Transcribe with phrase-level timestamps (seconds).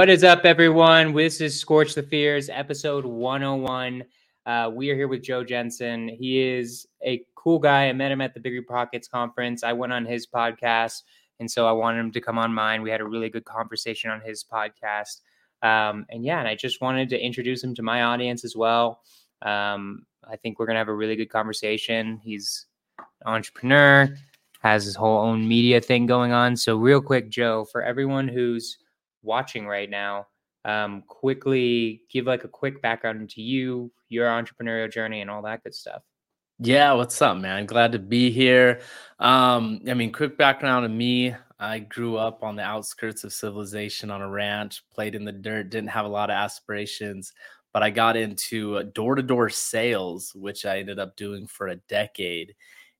[0.00, 1.12] What is up, everyone?
[1.12, 4.02] This is Scorch the Fears, episode 101.
[4.46, 6.08] Uh, we are here with Joe Jensen.
[6.08, 7.86] He is a cool guy.
[7.86, 9.62] I met him at the Bigger Pockets conference.
[9.62, 11.02] I went on his podcast,
[11.38, 12.80] and so I wanted him to come on mine.
[12.80, 15.20] We had a really good conversation on his podcast.
[15.60, 19.02] Um, and yeah, and I just wanted to introduce him to my audience as well.
[19.42, 22.18] Um, I think we're going to have a really good conversation.
[22.24, 22.64] He's
[22.98, 24.16] an entrepreneur,
[24.62, 26.56] has his whole own media thing going on.
[26.56, 28.78] So, real quick, Joe, for everyone who's
[29.22, 30.26] watching right now,
[30.64, 35.62] um, quickly give like a quick background into you, your entrepreneurial journey, and all that
[35.62, 36.02] good stuff.
[36.62, 37.64] Yeah, what's up, man?
[37.64, 38.80] Glad to be here.
[39.18, 41.34] Um, I mean, quick background of me.
[41.58, 45.70] I grew up on the outskirts of civilization on a ranch, played in the dirt,
[45.70, 47.32] didn't have a lot of aspirations,
[47.72, 51.76] but I got into door to door sales, which I ended up doing for a
[51.76, 52.54] decade.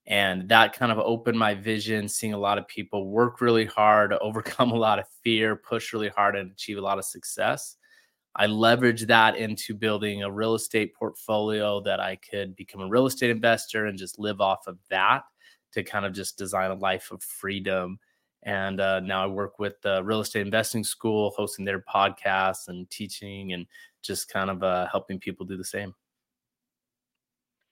[0.06, 4.12] And that kind of opened my vision, seeing a lot of people work really hard,
[4.20, 7.76] overcome a lot of fear, push really hard, and achieve a lot of success.
[8.36, 13.06] I leveraged that into building a real estate portfolio that I could become a real
[13.06, 15.22] estate investor and just live off of that
[15.72, 17.98] to kind of just design a life of freedom.
[18.44, 22.88] And uh, now I work with the real estate investing school, hosting their podcasts and
[22.88, 23.66] teaching and
[24.02, 25.94] just kind of uh, helping people do the same.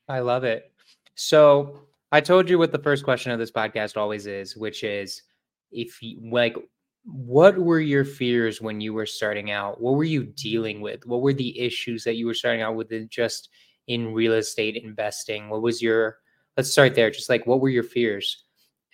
[0.08, 0.72] I love it.
[1.14, 5.23] So I told you what the first question of this podcast always is, which is
[5.70, 6.56] if you like
[7.05, 9.81] what were your fears when you were starting out?
[9.81, 11.07] What were you dealing with?
[11.07, 13.48] What were the issues that you were starting out with in just
[13.86, 15.48] in real estate investing?
[15.48, 16.18] What was your
[16.57, 17.11] let's start there.
[17.11, 18.45] Just like what were your fears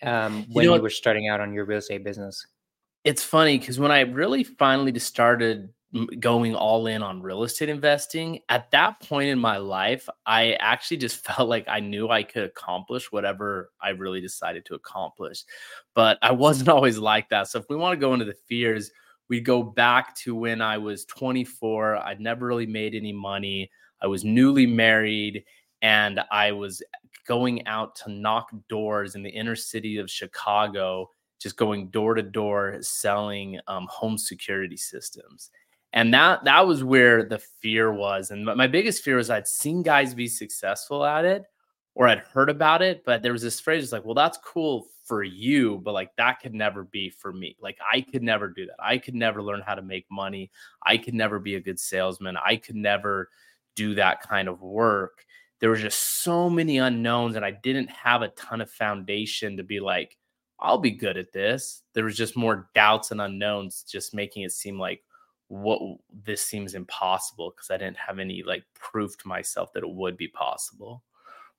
[0.02, 2.46] um, when you, know, you were starting out on your real estate business?
[3.04, 5.70] It's funny because when I really finally just started
[6.18, 10.96] going all in on real estate investing at that point in my life i actually
[10.96, 15.44] just felt like i knew i could accomplish whatever i really decided to accomplish
[15.94, 18.90] but i wasn't always like that so if we want to go into the fears
[19.28, 23.70] we go back to when i was 24 i'd never really made any money
[24.02, 25.44] i was newly married
[25.82, 26.82] and i was
[27.26, 31.08] going out to knock doors in the inner city of chicago
[31.40, 35.50] just going door to door selling um, home security systems
[35.94, 38.30] and that that was where the fear was.
[38.30, 41.44] And my biggest fear was i'd seen guys be successful at it
[41.94, 45.22] or i'd heard about it but there was this phrase like well that's cool for
[45.22, 47.56] you but like that could never be for me.
[47.60, 48.76] Like i could never do that.
[48.78, 50.50] I could never learn how to make money.
[50.82, 52.36] I could never be a good salesman.
[52.36, 53.30] I could never
[53.76, 55.24] do that kind of work.
[55.60, 59.62] There were just so many unknowns and i didn't have a ton of foundation to
[59.62, 60.16] be like
[60.58, 61.82] i'll be good at this.
[61.92, 65.02] There was just more doubts and unknowns just making it seem like
[65.48, 65.80] what
[66.24, 70.16] this seems impossible because I didn't have any like proof to myself that it would
[70.16, 71.02] be possible.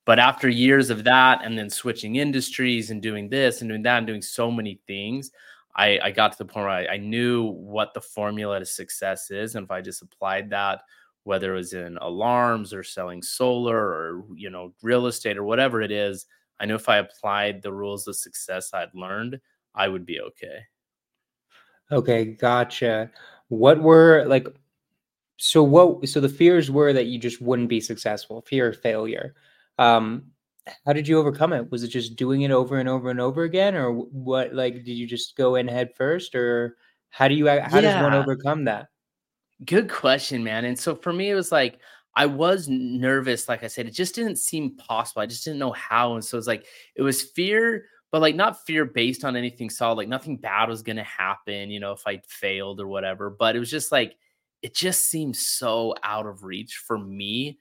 [0.06, 3.97] But after years of that, and then switching industries and doing this and doing that
[3.97, 5.31] and doing so many things,
[5.75, 9.31] I, I got to the point where I, I knew what the formula to success
[9.31, 9.56] is.
[9.56, 10.81] And if I just applied that,
[11.23, 15.81] whether it was in alarms or selling solar or you know real estate or whatever
[15.81, 16.28] it is,
[16.59, 19.40] I knew if I applied the rules of success I'd learned,
[19.73, 20.59] I would be okay.
[21.91, 23.12] Okay, gotcha
[23.50, 24.48] what were like
[25.38, 29.36] so what so the fears were that you just wouldn't be successful fear of failure.
[29.78, 30.32] Um
[30.86, 31.70] how did you overcome it?
[31.70, 34.94] Was it just doing it over and over and over again or what like did
[34.94, 36.78] you just go in head first or
[37.10, 37.82] how do you how yeah.
[37.82, 38.88] does one overcome that?
[39.66, 41.80] Good question man and so for me it was like
[42.18, 45.72] i was nervous like i said it just didn't seem possible i just didn't know
[45.72, 49.69] how and so it's like it was fear but like not fear based on anything
[49.69, 49.96] solid.
[49.96, 53.29] Like nothing bad was going to happen, you know, if I failed or whatever.
[53.29, 54.16] But it was just like,
[54.61, 57.59] it just seemed so out of reach for me.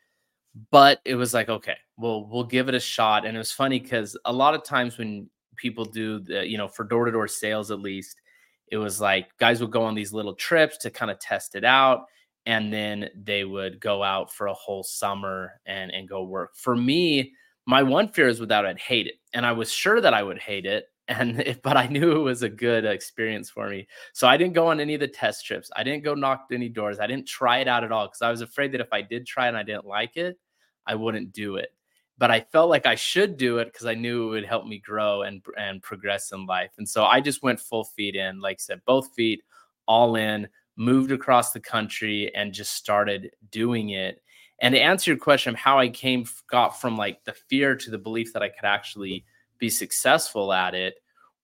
[0.70, 3.26] But it was like, okay, well, we'll give it a shot.
[3.26, 6.68] And it was funny because a lot of times when people do the, you know,
[6.68, 8.20] for door to door sales at least,
[8.68, 11.64] it was like guys would go on these little trips to kind of test it
[11.64, 12.06] out
[12.46, 16.56] and then they would go out for a whole summer and and go work.
[16.56, 17.32] For me,
[17.66, 19.14] my one fear is without I'd hate it.
[19.34, 20.88] And I was sure that I would hate it.
[21.06, 23.86] And but I knew it was a good experience for me.
[24.14, 25.70] So I didn't go on any of the test trips.
[25.76, 26.98] I didn't go knock any doors.
[26.98, 29.26] I didn't try it out at all because I was afraid that if I did
[29.26, 30.38] try and I didn't like it,
[30.86, 31.74] I wouldn't do it.
[32.16, 34.78] But I felt like I should do it because I knew it would help me
[34.78, 36.70] grow and and progress in life.
[36.78, 39.42] And so I just went full feet in, like I said, both feet
[39.86, 44.22] all in, moved across the country and just started doing it
[44.60, 47.90] and to answer your question of how I came got from like the fear to
[47.90, 49.24] the belief that I could actually
[49.58, 50.94] be successful at it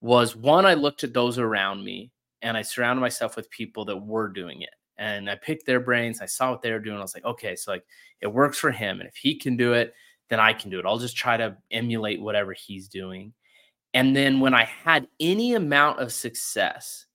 [0.00, 2.12] was one I looked at those around me
[2.42, 4.70] and I surrounded myself with people that were doing it.
[4.96, 6.98] And I picked their brains, I saw what they were doing.
[6.98, 7.84] I was like, okay, so like
[8.20, 9.94] it works for him and if he can do it,
[10.28, 10.86] then I can do it.
[10.86, 13.32] I'll just try to emulate whatever he's doing.
[13.92, 17.06] And then when I had any amount of success,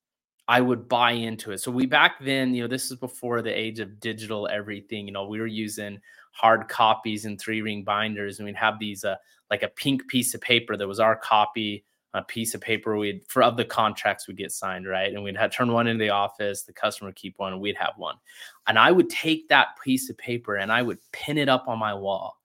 [0.48, 1.60] I would buy into it.
[1.60, 5.08] So we back then, you know, this is before the age of digital everything.
[5.08, 6.00] You know, we were using
[6.32, 9.16] hard copies and three ring binders, and we'd have these uh,
[9.50, 11.84] like a pink piece of paper that was our copy,
[12.14, 15.14] a piece of paper we'd for of the contracts would get signed, right?
[15.14, 17.78] And we'd have turn one into the office, the customer would keep one, and we'd
[17.78, 18.16] have one.
[18.68, 21.80] And I would take that piece of paper and I would pin it up on
[21.80, 22.38] my wall.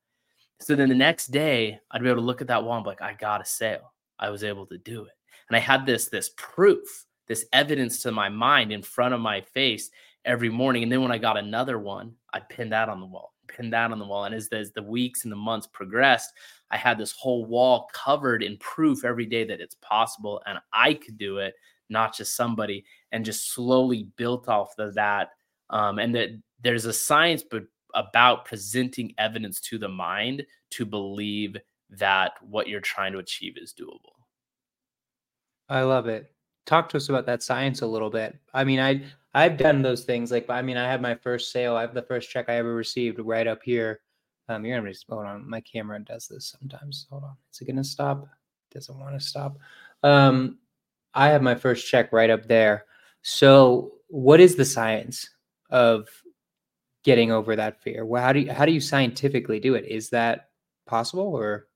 [0.58, 2.90] So then the next day, I'd be able to look at that wall and be
[2.90, 3.92] like, I got a sale.
[4.18, 5.12] I was able to do it.
[5.48, 9.40] And I had this this proof this evidence to my mind in front of my
[9.40, 9.90] face
[10.24, 10.82] every morning.
[10.82, 13.92] And then when I got another one, I pinned that on the wall, pinned that
[13.92, 14.24] on the wall.
[14.24, 16.32] And as the, as the weeks and the months progressed,
[16.72, 20.94] I had this whole wall covered in proof every day that it's possible and I
[20.94, 21.54] could do it,
[21.88, 25.28] not just somebody, and just slowly built off of that.
[25.70, 26.30] Um, and that
[26.60, 27.62] there's a science but
[27.94, 31.56] about presenting evidence to the mind to believe
[31.90, 34.18] that what you're trying to achieve is doable.
[35.68, 36.28] I love it
[36.66, 38.38] talk to us about that science a little bit.
[38.54, 39.02] I mean, I
[39.34, 40.30] I've done those things.
[40.30, 41.76] Like, I mean, I had my first sale.
[41.76, 44.00] I have the first check I ever received right up here.
[44.48, 45.48] Um, you're gonna just hold on.
[45.48, 47.06] My camera does this sometimes.
[47.10, 47.36] Hold on.
[47.52, 48.28] Is it gonna stop?
[48.70, 49.58] doesn't want to stop.
[50.02, 50.58] Um,
[51.14, 52.84] I have my first check right up there.
[53.22, 55.28] So, what is the science
[55.70, 56.08] of
[57.04, 58.06] getting over that fear?
[58.06, 59.84] Well, how do you how do you scientifically do it?
[59.86, 60.50] Is that
[60.86, 61.66] possible or?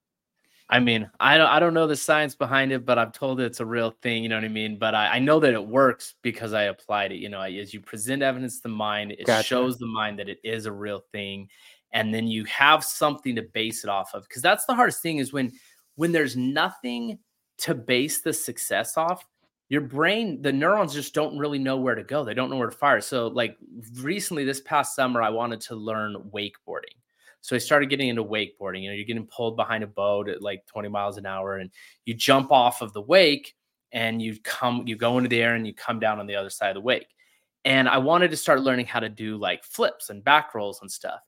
[0.68, 3.60] I mean, I don't I don't know the science behind it, but I'm told it's
[3.60, 4.22] a real thing.
[4.22, 4.78] You know what I mean?
[4.78, 7.16] But I, I know that it works because I applied it.
[7.16, 9.46] You know, as you present evidence to the mind, it gotcha.
[9.46, 11.48] shows the mind that it is a real thing,
[11.92, 14.22] and then you have something to base it off of.
[14.22, 15.52] Because that's the hardest thing is when
[15.96, 17.18] when there's nothing
[17.58, 19.26] to base the success off.
[19.70, 22.22] Your brain, the neurons just don't really know where to go.
[22.22, 23.00] They don't know where to fire.
[23.00, 23.56] So, like
[23.96, 26.96] recently, this past summer, I wanted to learn wakeboarding
[27.44, 28.80] so I started getting into wakeboarding.
[28.80, 31.70] You know, you're getting pulled behind a boat at like 20 miles an hour, and
[32.06, 33.54] you jump off of the wake
[33.92, 36.48] and you come, you go into the air and you come down on the other
[36.48, 37.08] side of the wake.
[37.66, 40.90] And I wanted to start learning how to do like flips and back rolls and
[40.90, 41.20] stuff.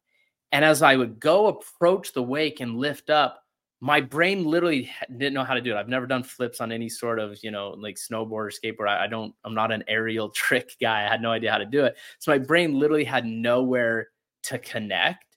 [0.52, 3.42] And as I would go approach the wake and lift up,
[3.82, 5.78] my brain literally didn't know how to do it.
[5.78, 8.88] I've never done flips on any sort of, you know, like snowboard or skateboard.
[8.88, 11.04] I, I, don't, I'm not an aerial trick guy.
[11.04, 11.94] I had no idea how to do it.
[12.20, 14.08] So my brain literally had nowhere
[14.44, 15.35] to connect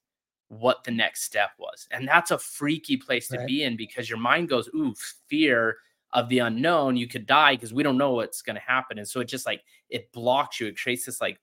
[0.49, 1.87] what the next step was.
[1.91, 3.47] And that's a freaky place to right.
[3.47, 4.93] be in because your mind goes, ooh,
[5.27, 5.77] fear
[6.11, 6.97] of the unknown.
[6.97, 8.97] You could die because we don't know what's going to happen.
[8.97, 10.67] And so it just like it blocks you.
[10.67, 11.39] It creates this like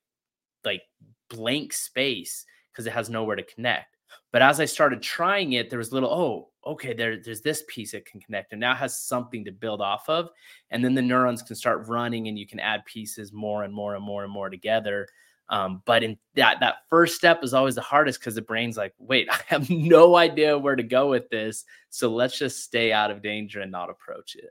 [0.65, 0.83] like
[1.31, 3.97] blank space because it has nowhere to connect.
[4.33, 7.93] But as I started trying it, there was little, oh, okay, there, there's this piece
[7.93, 10.31] that can connect and now has something to build off of.
[10.71, 13.95] And then the neurons can start running and you can add pieces more and more
[13.95, 15.07] and more and more together
[15.49, 18.95] um, but in that that first step is always the hardest because the brain's like,
[18.99, 21.65] wait, I have no idea where to go with this.
[21.91, 24.51] So let's just stay out of danger and not approach it.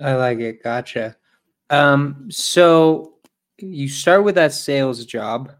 [0.00, 0.62] I like it.
[0.62, 1.16] Gotcha.
[1.70, 3.14] Um, so
[3.58, 5.52] you start with that sales job,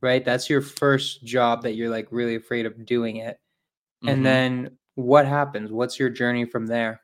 [0.00, 0.24] right?
[0.24, 3.38] That's your first job that you're like really afraid of doing it.
[4.02, 4.22] And mm-hmm.
[4.22, 5.70] then what happens?
[5.70, 7.02] What's your journey from there?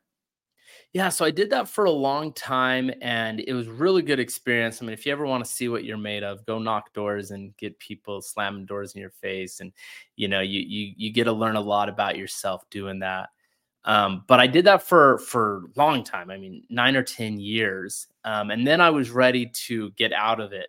[0.95, 4.81] Yeah, so I did that for a long time and it was really good experience.
[4.81, 7.33] I mean, if you ever want to see what you're made of, go knock doors
[7.33, 9.73] and get people slamming doors in your face and
[10.15, 13.31] you know, you you you get to learn a lot about yourself doing that.
[13.85, 16.31] Um, but I did that for for a long time.
[16.31, 18.09] I mean, 9 or 10 years.
[18.25, 20.69] Um, and then I was ready to get out of it.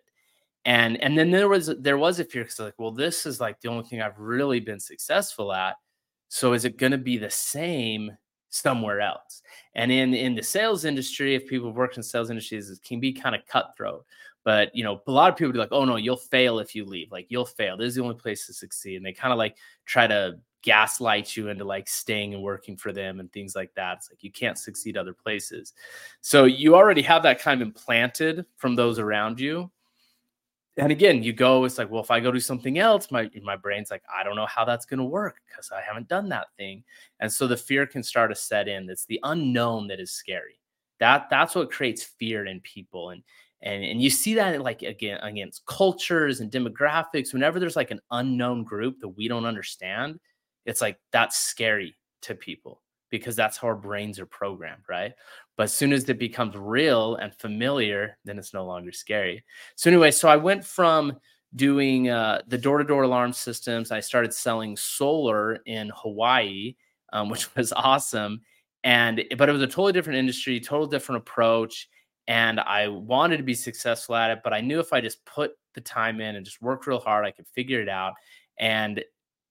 [0.64, 3.60] And and then there was there was a fear cuz like, well, this is like
[3.60, 5.76] the only thing I've really been successful at.
[6.28, 8.16] So is it going to be the same
[8.50, 9.42] somewhere else.
[9.74, 13.12] And in in the sales industry, if people work in sales industries, it can be
[13.12, 14.04] kind of cutthroat.
[14.44, 16.84] But you know, a lot of people be like, "Oh no, you'll fail if you
[16.84, 17.10] leave.
[17.10, 17.76] Like you'll fail.
[17.76, 21.36] This is the only place to succeed." And they kind of like try to gaslight
[21.36, 23.98] you into like staying and working for them and things like that.
[23.98, 25.74] It's like you can't succeed other places.
[26.20, 29.70] So you already have that kind of implanted from those around you
[30.78, 33.56] and again, you go, it's like, well, if I go do something else, my my
[33.56, 36.48] brain's like, I don't know how that's going to work because I haven't done that
[36.58, 36.84] thing.
[37.20, 38.90] And so the fear can start to set in.
[38.90, 40.60] It's the unknown that is scary.
[41.00, 43.10] That that's what creates fear in people.
[43.10, 43.22] And
[43.62, 47.32] and and you see that like again against cultures and demographics.
[47.32, 50.20] Whenever there's like an unknown group that we don't understand,
[50.66, 55.12] it's like that's scary to people because that's how our brains are programmed, right?
[55.56, 59.44] But as soon as it becomes real and familiar, then it's no longer scary.
[59.76, 61.18] So anyway, so I went from
[61.54, 63.90] doing uh, the door-to-door alarm systems.
[63.90, 66.76] I started selling solar in Hawaii,
[67.12, 68.40] um, which was awesome.
[68.84, 71.88] And but it was a totally different industry, total different approach.
[72.28, 75.52] And I wanted to be successful at it, but I knew if I just put
[75.74, 78.14] the time in and just worked real hard, I could figure it out.
[78.58, 79.02] And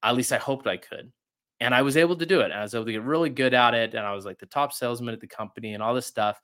[0.04, 1.12] at least I hoped I could
[1.60, 2.52] and I was able to do it.
[2.52, 3.94] I was able to get really good at it.
[3.94, 6.40] And I was like the top salesman at the company and all this stuff.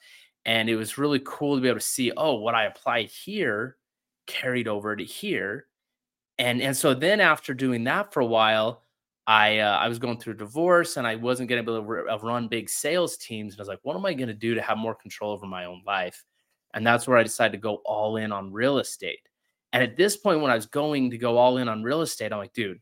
[0.46, 3.78] And it was really cool to be able to see, oh, what I applied here
[4.28, 5.68] carried over to here.
[6.40, 8.84] And and so then after doing that for a while,
[9.28, 11.94] I uh, I was going through a divorce and I wasn't going to be able
[11.94, 13.54] to uh, run big sales teams.
[13.54, 15.46] And I was like, what am I going to do to have more control over
[15.46, 16.24] my own life?
[16.74, 19.20] And that's where I decided to go all in on real estate.
[19.74, 22.32] And at this point, when I was going to go all in on real estate,
[22.32, 22.80] I'm like, dude,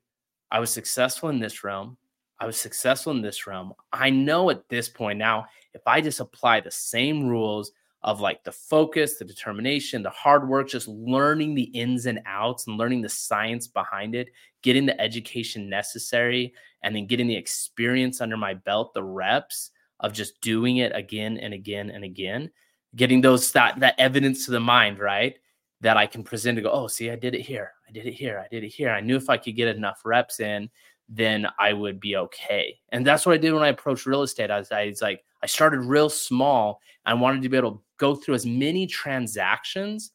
[0.51, 1.98] I was successful in this realm.
[2.39, 3.74] I was successful in this realm.
[3.91, 8.43] I know at this point now, if I just apply the same rules of like
[8.43, 13.01] the focus, the determination, the hard work, just learning the ins and outs and learning
[13.01, 14.29] the science behind it,
[14.62, 16.53] getting the education necessary,
[16.84, 21.38] and then getting the experience under my belt, the reps of just doing it again
[21.38, 22.50] and again and again,
[22.96, 25.38] getting those that that evidence to the mind, right?
[25.81, 27.74] That I can present to go, oh, see, I did it here.
[27.88, 28.39] I did it here.
[28.39, 28.91] I did it here.
[28.91, 30.69] I knew if I could get enough reps in,
[31.09, 32.79] then I would be okay.
[32.89, 34.51] And that's what I did when I approached real estate.
[34.51, 36.79] I was, I was like, I started real small.
[37.05, 40.11] I wanted to be able to go through as many transactions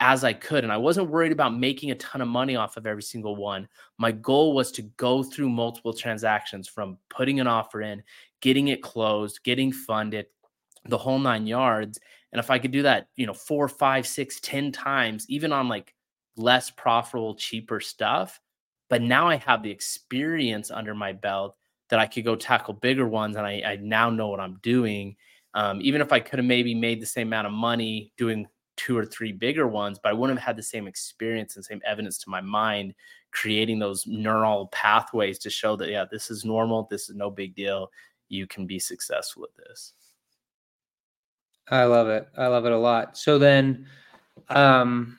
[0.00, 0.64] as I could.
[0.64, 3.68] And I wasn't worried about making a ton of money off of every single one.
[3.98, 8.02] My goal was to go through multiple transactions from putting an offer in,
[8.40, 10.26] getting it closed, getting funded,
[10.86, 11.98] the whole nine yards.
[12.32, 15.68] And if I could do that, you know, four, five, six, ten times, even on
[15.68, 15.94] like
[16.36, 18.40] less profitable, cheaper stuff,
[18.88, 21.56] but now I have the experience under my belt
[21.90, 25.16] that I could go tackle bigger ones, and I, I now know what I'm doing.
[25.54, 28.96] Um, even if I could have maybe made the same amount of money doing two
[28.96, 32.18] or three bigger ones, but I wouldn't have had the same experience and same evidence
[32.18, 32.94] to my mind,
[33.32, 36.86] creating those neural pathways to show that, yeah, this is normal.
[36.90, 37.90] This is no big deal.
[38.28, 39.94] You can be successful at this.
[41.70, 42.28] I love it.
[42.36, 43.18] I love it a lot.
[43.18, 43.86] So then,
[44.48, 45.17] um,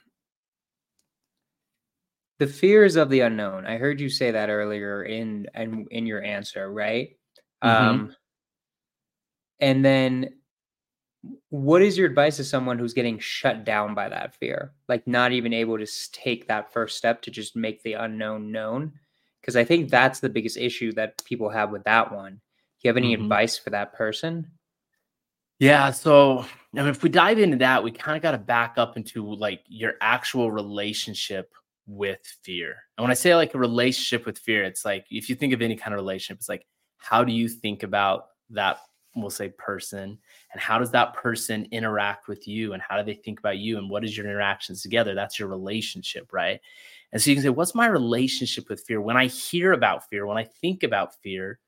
[2.40, 3.66] the fears of the unknown.
[3.66, 7.10] I heard you say that earlier in in, in your answer, right?
[7.64, 7.88] Mm-hmm.
[7.88, 8.16] Um
[9.60, 10.34] and then
[11.50, 14.72] what is your advice to someone who's getting shut down by that fear?
[14.88, 18.94] Like not even able to take that first step to just make the unknown known?
[19.42, 22.34] Because I think that's the biggest issue that people have with that one.
[22.34, 22.40] Do
[22.84, 23.24] you have any mm-hmm.
[23.24, 24.50] advice for that person?
[25.60, 25.92] Yeah.
[25.92, 28.96] So, I mean, if we dive into that, we kind of got to back up
[28.96, 31.52] into like your actual relationship
[31.90, 32.76] with fear.
[32.98, 35.62] And when I say like a relationship with fear, it's like if you think of
[35.62, 36.66] any kind of relationship, it's like
[36.98, 38.80] how do you think about that
[39.16, 40.18] we'll say person?
[40.54, 42.74] And how does that person interact with you?
[42.74, 43.78] And how do they think about you?
[43.78, 45.16] And what is your interactions together?
[45.16, 46.62] That's your relationship right?
[47.12, 49.02] And so you can say what's my relationship with fear?
[49.02, 51.60] When i hear about fear when i think about fear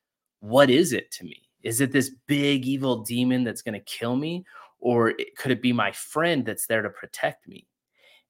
[0.42, 1.50] what is it to me?
[1.64, 4.44] Is it this big evil demon that's going to kill me?
[4.80, 7.68] Or could it be my friend that's there to protect me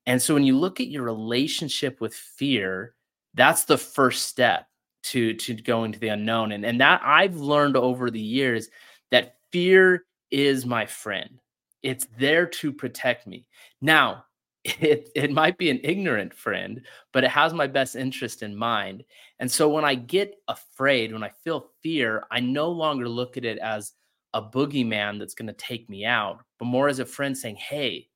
[0.05, 2.96] and so when you look at your relationship with fear,
[3.34, 4.67] that's the first step
[5.03, 6.51] to to going to the unknown.
[6.51, 8.70] And, and that I've learned over the years
[9.12, 11.39] that fear is my friend.
[11.84, 13.48] It's there to protect me.
[13.81, 14.25] Now,
[14.63, 16.81] it, it might be an ignorant friend,
[17.13, 19.03] but it has my best interest in mind.
[19.39, 23.46] And so when I get afraid, when I feel fear, I no longer look at
[23.46, 23.93] it as
[24.34, 28.08] a boogeyman that's going to take me out, but more as a friend saying, Hey,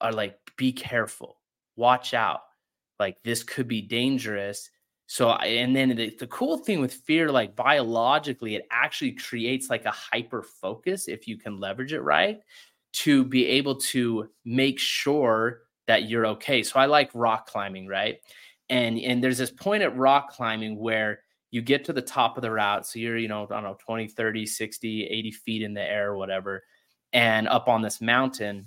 [0.00, 1.38] are like be careful,
[1.76, 2.42] watch out.
[2.98, 4.68] Like this could be dangerous.
[5.06, 9.86] So, and then the, the cool thing with fear, like biologically, it actually creates like
[9.86, 12.40] a hyper focus if you can leverage it right
[12.92, 16.62] to be able to make sure that you're okay.
[16.62, 18.18] So, I like rock climbing, right?
[18.68, 22.42] And and there's this point at rock climbing where you get to the top of
[22.42, 22.86] the route.
[22.86, 26.10] So you're, you know, I don't know, 20, 30, 60, 80 feet in the air
[26.10, 26.62] or whatever,
[27.14, 28.66] and up on this mountain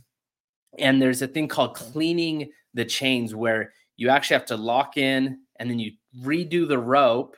[0.79, 5.39] and there's a thing called cleaning the chains where you actually have to lock in
[5.57, 7.35] and then you redo the rope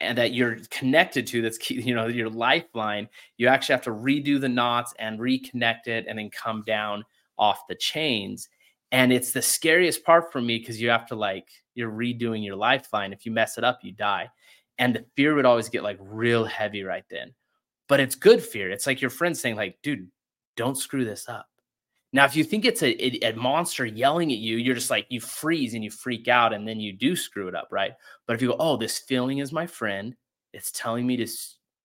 [0.00, 3.08] and that you're connected to that's you know your lifeline.
[3.36, 7.04] You actually have to redo the knots and reconnect it and then come down
[7.38, 8.48] off the chains.
[8.92, 12.56] And it's the scariest part for me because you have to like you're redoing your
[12.56, 13.12] lifeline.
[13.12, 14.28] If you mess it up you die.
[14.78, 17.32] And the fear would always get like real heavy right then.
[17.88, 18.70] But it's good fear.
[18.70, 20.08] It's like your friend saying like dude
[20.56, 21.46] don't screw this up
[22.14, 25.20] now, if you think it's a, a, monster yelling at you, you're just like, you
[25.20, 27.94] freeze and you freak out and then you do screw it up, right?
[28.28, 30.14] But if you go, oh, this feeling is my friend,
[30.52, 31.26] it's telling me to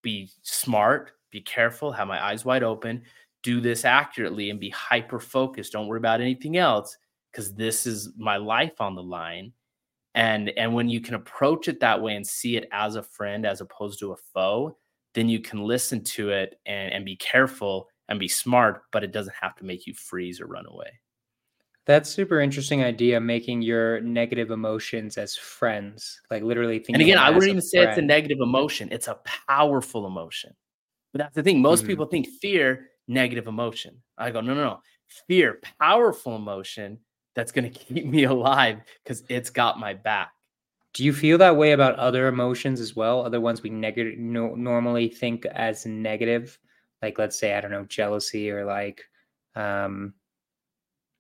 [0.04, 3.02] be smart, be careful, have my eyes wide open,
[3.42, 5.74] do this accurately and be hyper focused.
[5.74, 6.96] Don't worry about anything else
[7.32, 9.52] because this is my life on the line.
[10.14, 13.48] And, and when you can approach it that way and see it as a friend
[13.48, 14.78] as opposed to a foe,
[15.16, 19.14] then you can listen to it and, and be careful and be smart, but it
[19.14, 21.00] doesn't have to make you freeze or run away.
[21.86, 26.96] That's super interesting idea, making your negative emotions as friends, like literally thinking.
[26.96, 30.54] And again, I wouldn't even say it's a negative emotion; it's a powerful emotion.
[31.14, 31.62] But that's the thing.
[31.62, 31.88] Most mm-hmm.
[31.88, 34.02] people think fear negative emotion.
[34.18, 34.80] I go, no, no, no.
[35.28, 37.00] Fear, powerful emotion
[37.36, 40.32] that's going to keep me alive because it's got my back.
[40.94, 43.26] Do you feel that way about other emotions as well?
[43.26, 46.60] Other ones we negative no, normally think as negative,
[47.02, 49.04] like let's say I don't know jealousy or like
[49.56, 50.14] um,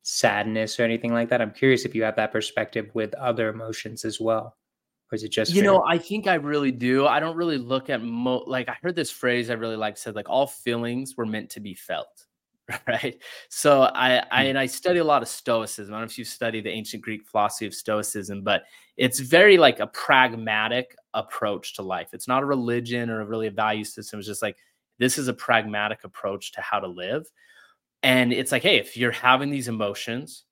[0.04, 1.42] sadness or anything like that.
[1.42, 4.58] I'm curious if you have that perspective with other emotions as well,
[5.12, 5.72] or is it just you fear?
[5.72, 5.84] know?
[5.84, 7.08] I think I really do.
[7.08, 10.16] I don't really look at mo like I heard this phrase I really like said
[10.16, 12.26] like all feelings were meant to be felt.
[12.88, 13.22] right?
[13.50, 14.50] So I, I hmm.
[14.50, 15.94] and I study a lot of Stoicism.
[15.94, 18.64] I don't know if you study the ancient Greek philosophy of Stoicism, but
[18.98, 22.10] it's very like a pragmatic approach to life.
[22.14, 24.20] It's not a religion or really a value system.
[24.20, 24.58] It's just like
[25.00, 27.26] this is a pragmatic approach to how to live.
[28.04, 30.46] And it's like, hey, if you're having these emotions,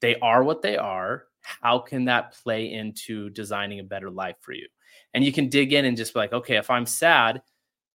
[0.00, 1.24] they are what they are.
[1.42, 4.66] How can that play into designing a better life for you?
[5.14, 7.42] And you can dig in and just be like, okay, if I'm sad,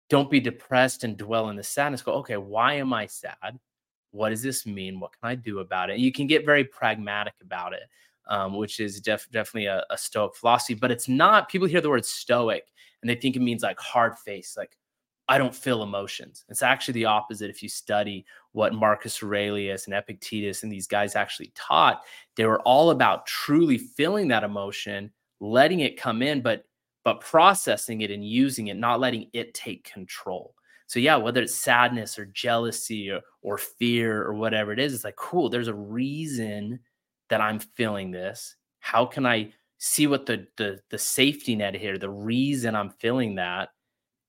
[0.10, 2.01] don't be depressed and dwell in the sadness.
[2.01, 3.60] Go, okay, why am I sad?
[4.12, 5.00] What does this mean?
[5.00, 5.94] What can I do about it?
[5.94, 7.84] And you can get very pragmatic about it,
[8.27, 10.75] um, which is def- definitely a, a stoic philosophy.
[10.75, 12.68] But it's not, people hear the word stoic
[13.01, 14.77] and they think it means like hard face, like
[15.29, 16.46] I don't feel emotions.
[16.50, 17.50] It's actually the opposite.
[17.50, 22.03] If you study what Marcus Aurelius and Epictetus and these guys actually taught,
[22.36, 26.63] they were all about truly feeling that emotion, letting it come in, but
[27.03, 30.53] but processing it and using it, not letting it take control.
[30.88, 35.03] So yeah, whether it's sadness or jealousy or, or fear or whatever it is, it's
[35.03, 36.79] like, cool, there's a reason
[37.29, 38.55] that I'm feeling this.
[38.79, 43.35] How can I see what the the the safety net here, the reason I'm feeling
[43.35, 43.70] that?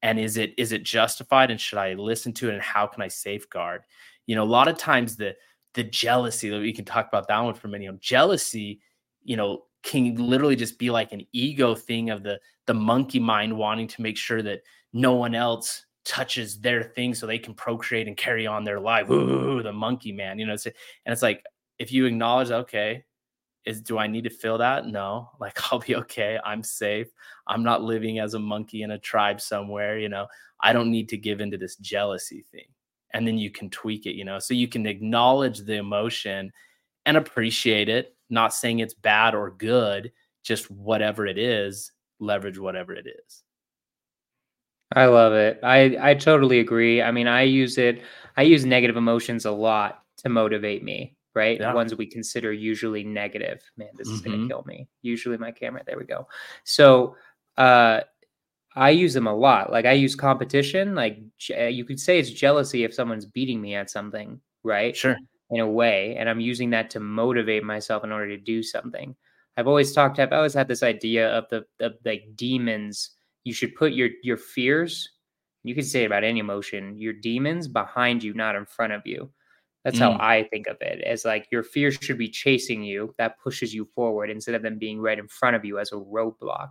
[0.02, 3.02] And is it is it justified and should I listen to it and how can
[3.02, 3.82] I safeguard?
[4.26, 5.34] You know, a lot of times the
[5.74, 8.80] the jealousy that we can talk about that one for many, you know, jealousy,
[9.22, 13.56] you know, can literally just be like an ego thing of the the monkey mind
[13.56, 14.60] wanting to make sure that
[14.92, 19.10] no one else touches their thing so they can procreate and carry on their life.
[19.10, 20.52] Ooh, the monkey man, you know.
[20.52, 21.44] And it's like
[21.78, 23.04] if you acknowledge, okay,
[23.64, 24.86] is do I need to feel that?
[24.86, 26.38] No, like I'll be okay.
[26.44, 27.08] I'm safe.
[27.46, 29.98] I'm not living as a monkey in a tribe somewhere.
[29.98, 30.26] You know,
[30.60, 32.66] I don't need to give into this jealousy thing.
[33.14, 34.14] And then you can tweak it.
[34.14, 36.52] You know, so you can acknowledge the emotion
[37.06, 42.92] and appreciate it not saying it's bad or good, just whatever it is, leverage whatever
[42.92, 43.42] it is.
[44.94, 45.60] I love it.
[45.62, 47.02] I I totally agree.
[47.02, 48.02] I mean, I use it
[48.36, 51.58] I use negative emotions a lot to motivate me, right?
[51.60, 51.72] Yeah.
[51.72, 53.62] Ones we consider usually negative.
[53.76, 54.30] Man, this is mm-hmm.
[54.30, 54.88] going to kill me.
[55.02, 55.82] Usually my camera.
[55.86, 56.26] There we go.
[56.64, 57.16] So,
[57.56, 58.00] uh
[58.76, 59.72] I use them a lot.
[59.72, 63.90] Like I use competition, like you could say it's jealousy if someone's beating me at
[63.90, 64.94] something, right?
[64.94, 65.16] Sure
[65.50, 69.14] in a way and i'm using that to motivate myself in order to do something
[69.56, 73.10] i've always talked i've always had this idea of the of like demons
[73.44, 75.10] you should put your your fears
[75.64, 79.30] you can say about any emotion your demons behind you not in front of you
[79.88, 80.12] that's mm.
[80.12, 83.72] how i think of it as like your fears should be chasing you that pushes
[83.72, 86.70] you forward instead of them being right in front of you as a roadblock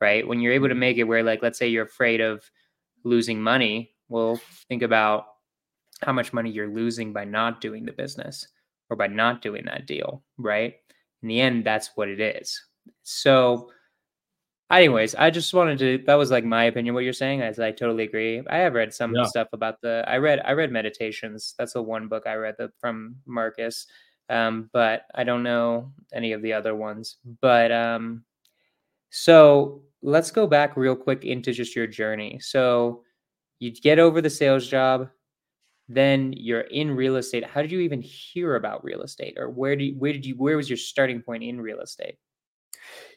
[0.00, 2.42] right when you're able to make it where like let's say you're afraid of
[3.04, 5.26] losing money well think about
[6.02, 8.48] how much money you're losing by not doing the business
[8.90, 10.74] or by not doing that deal, right?
[11.22, 12.60] In the end, that's what it is.
[13.02, 13.70] So,
[14.70, 16.04] anyways, I just wanted to.
[16.06, 16.94] That was like my opinion.
[16.94, 18.42] What you're saying, as I totally agree.
[18.48, 19.24] I have read some yeah.
[19.24, 20.04] stuff about the.
[20.06, 20.40] I read.
[20.44, 21.54] I read Meditations.
[21.58, 23.86] That's the one book I read the, from Marcus,
[24.28, 27.16] um, but I don't know any of the other ones.
[27.40, 28.24] But um,
[29.10, 32.38] so let's go back real quick into just your journey.
[32.40, 33.02] So
[33.58, 35.08] you get over the sales job
[35.90, 39.74] then you're in real estate how did you even hear about real estate or where
[39.74, 42.16] do you, where did you where was your starting point in real estate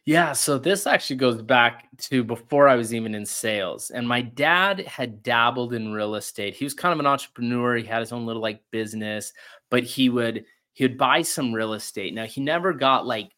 [0.06, 4.22] yeah so this actually goes back to before i was even in sales and my
[4.22, 8.12] dad had dabbled in real estate he was kind of an entrepreneur he had his
[8.12, 9.34] own little like business
[9.70, 13.32] but he would he would buy some real estate now he never got like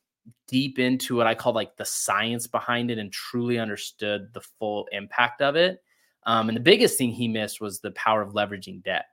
[0.47, 4.87] deep into what i call like the science behind it and truly understood the full
[4.91, 5.81] impact of it
[6.27, 9.05] um, and the biggest thing he missed was the power of leveraging debt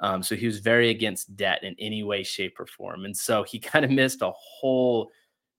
[0.00, 3.04] um, so he was very against debt in any way, shape, or form.
[3.04, 5.10] And so he kind of missed a whole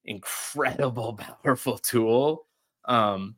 [0.05, 2.47] incredible, powerful tool
[2.85, 3.35] um,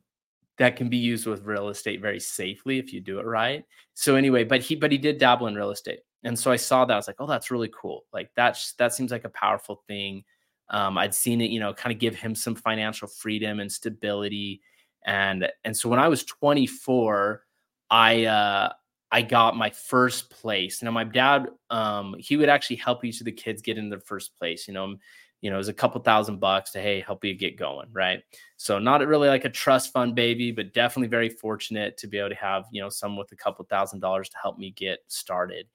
[0.58, 3.64] that can be used with real estate very safely if you do it right.
[3.94, 6.00] So anyway, but he but he did dabble in real estate.
[6.22, 8.04] And so I saw that I was like, oh, that's really cool.
[8.12, 10.24] Like that's that seems like a powerful thing.
[10.70, 14.62] Um, I'd seen it, you know, kind of give him some financial freedom and stability.
[15.04, 17.42] And and so when I was 24,
[17.90, 18.72] I uh
[19.12, 20.82] I got my first place.
[20.82, 24.00] Now my dad, um, he would actually help each of the kids get in their
[24.00, 24.66] first place.
[24.66, 24.96] You know,
[25.44, 28.22] you know, it was a couple thousand bucks to hey help you get going, right?
[28.56, 32.30] So not really like a trust fund baby, but definitely very fortunate to be able
[32.30, 35.66] to have you know someone with a couple thousand dollars to help me get started.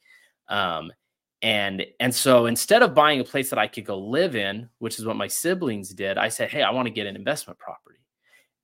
[0.48, 0.92] Um,
[1.44, 4.98] and and so instead of buying a place that I could go live in, which
[4.98, 8.00] is what my siblings did, I said, "Hey, I want to get an investment property."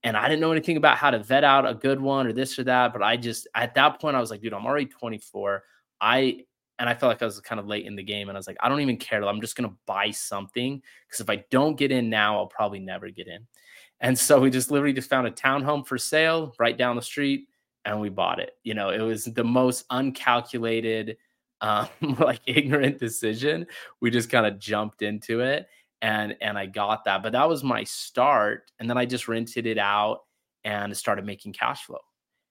[0.02, 2.58] And I didn't know anything about how to vet out a good one or this
[2.58, 5.62] or that, but I just at that point I was like, "Dude, I'm already 24.
[6.00, 6.46] I
[6.78, 8.46] and I felt like I was kind of late in the game, and I was
[8.46, 9.22] like, I don't even care.
[9.24, 13.10] I'm just gonna buy something because if I don't get in now, I'll probably never
[13.10, 13.46] get in."
[14.00, 17.48] And so we just literally just found a townhome for sale right down the street,
[17.84, 18.52] and we bought it.
[18.62, 21.16] You know, it was the most uncalculated
[21.62, 23.66] um, like ignorant decision.
[24.00, 25.66] We just kind of jumped into it
[26.02, 27.22] and and I got that.
[27.22, 28.70] But that was my start.
[28.78, 30.24] And then I just rented it out
[30.64, 32.00] and started making cash flow.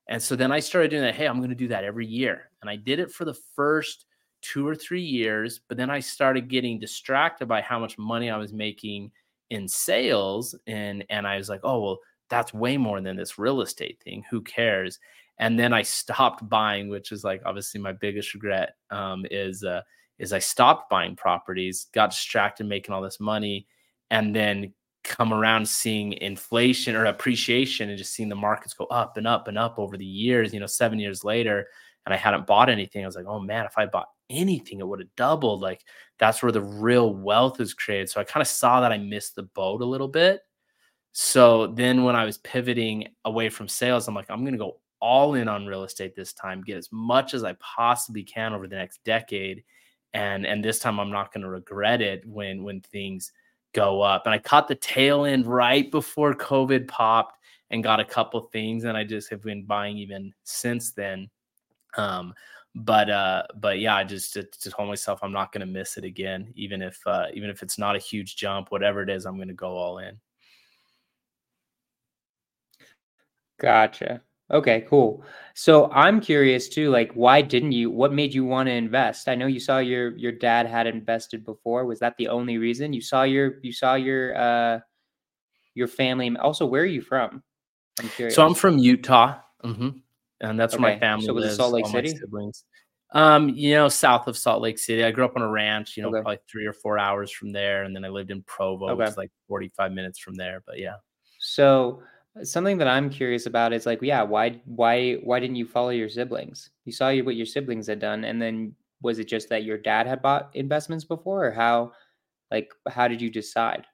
[0.08, 1.16] And so then I started doing that.
[1.16, 2.50] Hey, I'm going to do that every year.
[2.62, 4.06] And I did it for the first
[4.52, 5.60] two or three years.
[5.68, 9.12] But then I started getting distracted by how much money I was making
[9.50, 10.56] in sales.
[10.68, 14.24] And and I was like, oh well, that's way more than this real estate thing.
[14.30, 15.00] Who cares?
[15.38, 18.76] and then I stopped buying, which is like obviously my biggest regret.
[18.90, 19.82] Um, is uh,
[20.18, 23.68] is I stopped buying properties, got distracted making all this money,
[24.12, 29.18] and then come around seeing inflation or appreciation and just seeing the markets go up
[29.18, 30.54] and up and up over the years.
[30.54, 31.68] You know, seven years later,
[32.06, 33.04] and I hadn't bought anything.
[33.04, 35.62] I was like, oh man, if I bought anything, it would have doubled.
[35.62, 35.84] Like
[36.20, 38.10] that's where the real wealth is created.
[38.10, 40.42] So I kind of saw that I missed the boat a little bit.
[41.12, 44.80] So then when I was pivoting away from sales, I'm like, I'm going to go
[45.00, 48.68] all in on real estate this time, get as much as I possibly can over
[48.68, 49.64] the next decade.
[50.14, 53.32] And and this time I'm not going to regret it when when things
[53.74, 54.26] go up.
[54.26, 57.38] And I caught the tail end right before COVID popped
[57.70, 58.86] and got a couple things.
[58.86, 61.30] And I just have been buying even since then.
[61.98, 62.34] Um,
[62.76, 66.04] but uh, but yeah, I just, just told myself I'm not going to miss it
[66.04, 69.38] again, even if uh, even if it's not a huge jump, whatever it is, I'm
[69.38, 70.20] going to go all in.
[73.60, 74.22] Gotcha.
[74.52, 75.24] Okay, cool.
[75.56, 79.30] So I'm curious too, like why didn't you what made you want to invest?
[79.30, 81.86] I know you saw your your dad had invested before.
[81.86, 82.94] Was that the only reason?
[82.94, 84.80] You saw your you saw your uh
[85.74, 87.42] your family also where are you from?
[88.00, 88.36] I'm curious.
[88.36, 89.40] So I'm from Utah.
[89.64, 89.90] Mm-hmm.
[90.50, 90.84] And that's okay.
[90.84, 91.56] where my family so was lives.
[91.58, 92.10] Salt Lake City?
[92.10, 92.64] siblings.
[93.12, 95.04] Um, you know, south of Salt Lake City.
[95.04, 96.22] I grew up on a ranch, you know, okay.
[96.22, 97.84] probably three or four hours from there.
[97.84, 98.96] And then I lived in Provo, okay.
[98.96, 100.64] which is like 45 minutes from there.
[100.66, 100.96] But yeah.
[101.40, 102.02] So
[102.44, 106.10] Something that I'm curious about is like, yeah, why why why didn't you follow your
[106.10, 106.70] siblings?
[106.84, 110.06] You saw what your siblings had done, and then was it just that your dad
[110.06, 111.94] had bought investments before, or how
[112.52, 113.86] like how did you decide?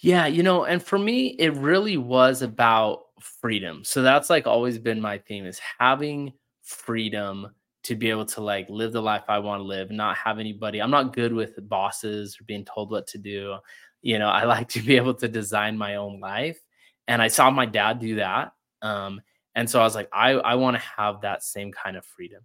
[0.00, 3.82] Yeah, you know, and for me, it really was about freedom.
[3.84, 7.48] So that's like always been my theme is having freedom
[7.84, 10.80] to be able to like live the life I want to live, not have anybody.
[10.82, 13.56] I'm not good with bosses or being told what to do.
[14.02, 16.60] You know, I like to be able to design my own life
[17.08, 18.52] and I saw my dad do that.
[18.82, 19.20] Um,
[19.54, 22.42] and so I was like, I, I want to have that same kind of freedom.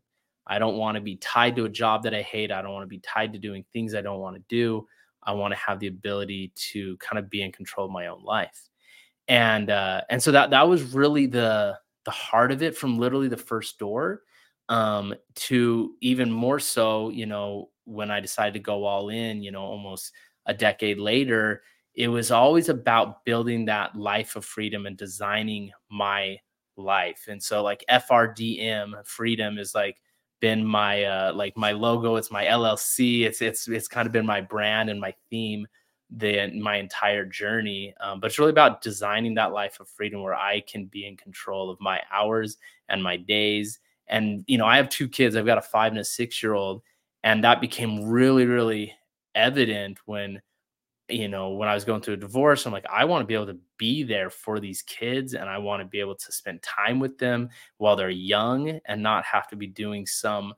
[0.48, 2.52] I don't want to be tied to a job that I hate.
[2.52, 4.88] I don't want to be tied to doing things I don't want to do.
[5.24, 8.24] I want to have the ability to kind of be in control of my own
[8.24, 8.70] life.
[9.28, 13.28] And uh, and so that that was really the the heart of it from literally
[13.28, 14.22] the first door
[14.70, 19.52] um, to even more so, you know, when I decided to go all in, you
[19.52, 20.14] know, almost
[20.46, 21.62] a decade later,
[21.94, 26.38] it was always about building that life of freedom and designing my
[26.78, 27.26] life.
[27.30, 29.98] And so like FRDM freedom is like
[30.40, 34.26] been my uh like my logo, it's my LLC, it's it's it's kind of been
[34.26, 35.68] my brand and my theme
[36.12, 37.94] the my entire journey.
[38.00, 41.18] Um, but it's really about designing that life of freedom where I can be in
[41.18, 42.58] control of my hours
[42.90, 43.80] and my days.
[44.08, 45.36] And you know, I have two kids.
[45.36, 46.82] I've got a five and a six year old,
[47.24, 48.94] and that became really, really
[49.36, 50.42] evident when
[51.12, 53.34] you know, when I was going through a divorce, I'm like, I want to be
[53.34, 56.62] able to be there for these kids and I want to be able to spend
[56.62, 60.54] time with them while they're young and not have to be doing some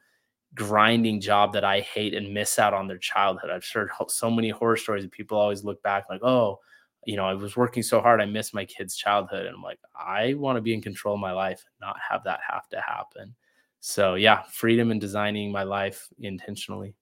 [0.56, 3.50] grinding job that I hate and miss out on their childhood.
[3.50, 6.60] I've heard so many horror stories and people always look back like, oh,
[7.06, 9.46] you know, I was working so hard, I missed my kid's childhood.
[9.46, 12.39] And I'm like, I want to be in control of my life, not have that
[12.48, 13.36] have to happen.
[13.80, 16.96] So, yeah, freedom in designing my life intentionally.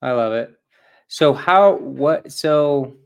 [0.00, 0.54] I love it.
[1.08, 2.96] So how what so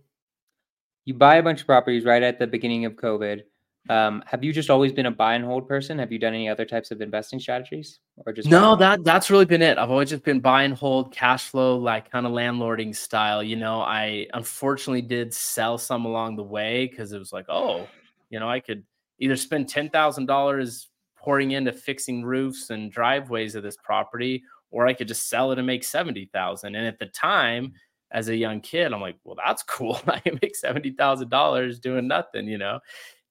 [1.04, 3.42] you buy a bunch of properties right at the beginning of COVID.
[3.90, 5.98] Um, have you just always been a buy and hold person?
[5.98, 8.74] Have you done any other types of investing strategies or just no?
[8.76, 9.76] That that's really been it.
[9.76, 13.42] I've always just been buy and hold, cash flow, like kind of landlording style.
[13.42, 17.86] You know, I unfortunately did sell some along the way because it was like, oh,
[18.30, 18.84] you know, I could
[19.18, 24.86] either spend ten thousand dollars pouring into fixing roofs and driveways of this property, or
[24.86, 26.74] I could just sell it and make seventy thousand.
[26.74, 27.74] And at the time,
[28.12, 30.00] as a young kid, I'm like, well, that's cool.
[30.06, 32.80] I can make seventy thousand dollars doing nothing, you know.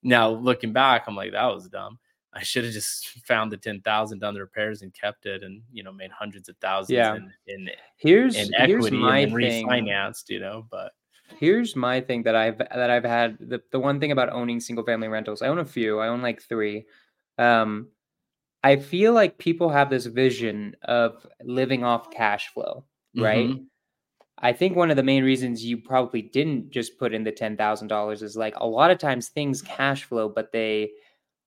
[0.03, 1.99] Now looking back, I'm like, that was dumb.
[2.33, 5.83] I should have just found the 10,000 done the repairs and kept it and, you
[5.83, 7.15] know, made hundreds of thousands Yeah.
[7.15, 9.67] in, in, Here's in here's my thing.
[9.67, 10.93] refinanced, you know, but
[11.37, 14.85] Here's my thing that I've that I've had the, the one thing about owning single
[14.85, 15.41] family rentals.
[15.41, 15.99] I own a few.
[15.99, 16.85] I own like three.
[17.37, 17.89] Um,
[18.63, 22.85] I feel like people have this vision of living off cash flow,
[23.17, 23.55] right?
[23.55, 23.67] Mhm.
[24.43, 27.55] I think one of the main reasons you probably didn't just put in the ten
[27.57, 30.91] thousand dollars is like a lot of times things cash flow, but they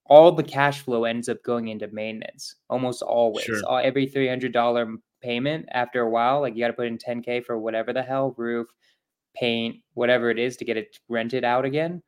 [0.07, 3.45] all the cash flow ends up going into maintenance almost always.
[3.45, 3.61] Sure.
[3.67, 6.97] All, every three hundred dollar payment after a while, like you got to put in
[6.97, 8.67] ten k for whatever the hell roof,
[9.35, 12.01] paint, whatever it is to get it rented out again.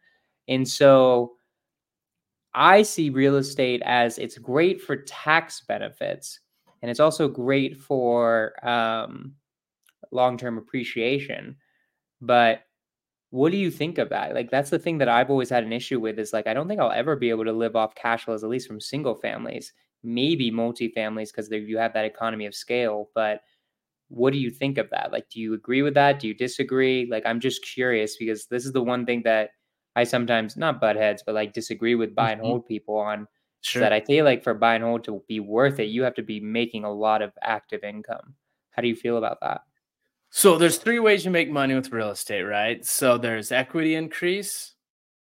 [0.48, 1.34] And so
[2.56, 6.40] I see real estate as it's great for tax benefits
[6.82, 9.36] and it's also great for um,
[10.12, 11.58] long term appreciation.
[12.22, 12.64] But
[13.32, 14.34] what do you think of that?
[14.34, 16.68] Like, that's the thing that I've always had an issue with is like, I don't
[16.68, 19.74] think I'll ever be able to live off cash flows, at least from single families,
[20.04, 23.10] maybe multifamilies, because you have that economy of scale.
[23.14, 23.42] But
[24.10, 25.12] what do you think of that?
[25.12, 26.20] Like, do you agree with that?
[26.20, 27.08] Do you disagree?
[27.10, 29.52] Like, I'm just curious because this is the one thing that
[29.96, 32.42] I sometimes not butt heads, but like disagree with buy and Mhm.
[32.42, 33.28] hold people on.
[33.62, 33.90] sure.
[33.90, 36.24] That I feel like for buy and hold to be worth it, you have to
[36.24, 38.36] be making a lot of active income.
[38.72, 39.62] How do you feel about that?
[40.32, 42.86] So there's three ways you make money with real estate, right?
[42.86, 44.76] So there's equity increase,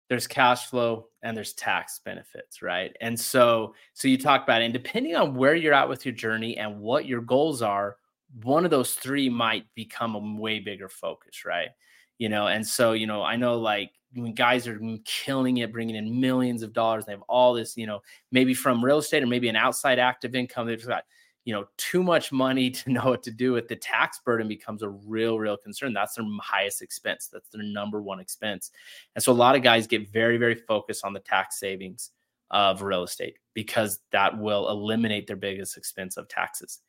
[0.09, 2.95] there's cash flow, and there's tax benefits, right?
[3.01, 6.15] And so so you talk about it, and depending on where you're at with your
[6.15, 7.97] journey and what your goals are,
[8.43, 11.69] one of those three might become a way bigger focus, right?
[12.17, 15.95] You know, and so you know, I know like when guys are killing it, bringing
[15.95, 19.27] in millions of dollars, they have all this, you know, maybe from real estate or
[19.27, 20.67] maybe an outside active income.
[20.67, 21.03] They've got
[21.45, 24.81] you know too much money to know what to do with the tax burden becomes
[24.81, 25.93] a real real concern.
[25.93, 27.29] That's their highest expense.
[27.31, 28.71] That's their number one expense.
[29.15, 32.11] And so a lot of guys get very very focused on the tax savings
[32.51, 36.81] of real estate because that will eliminate their biggest expense of taxes.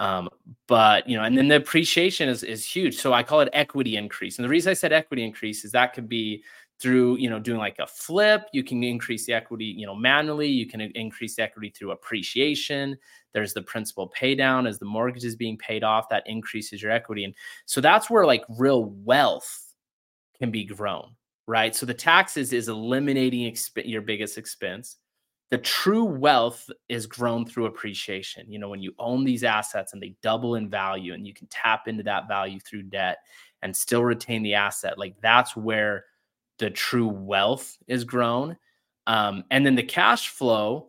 [0.00, 0.28] Um,
[0.68, 2.96] but you know and then the appreciation is is huge.
[2.96, 4.38] So i call it equity increase.
[4.38, 6.44] And the reason i said equity increase is that could be
[6.80, 10.46] through you know doing like a flip you can increase the equity you know manually
[10.46, 12.96] you can increase the equity through appreciation.
[13.34, 14.66] There's the principal pay down.
[14.66, 17.24] As the mortgage is being paid off that increases your equity.
[17.24, 17.34] And
[17.66, 19.74] so that's where like real wealth
[20.38, 21.14] can be grown
[21.48, 21.74] right?
[21.74, 24.96] So the taxes is eliminating exp- your biggest expense.
[25.50, 28.52] The true wealth is grown through appreciation.
[28.52, 31.48] You know when you own these assets and they double in value and you can
[31.48, 33.18] tap into that value through debt
[33.62, 36.04] and still retain the asset like that's where
[36.58, 38.56] the true wealth is grown
[39.06, 40.88] um, and then the cash flow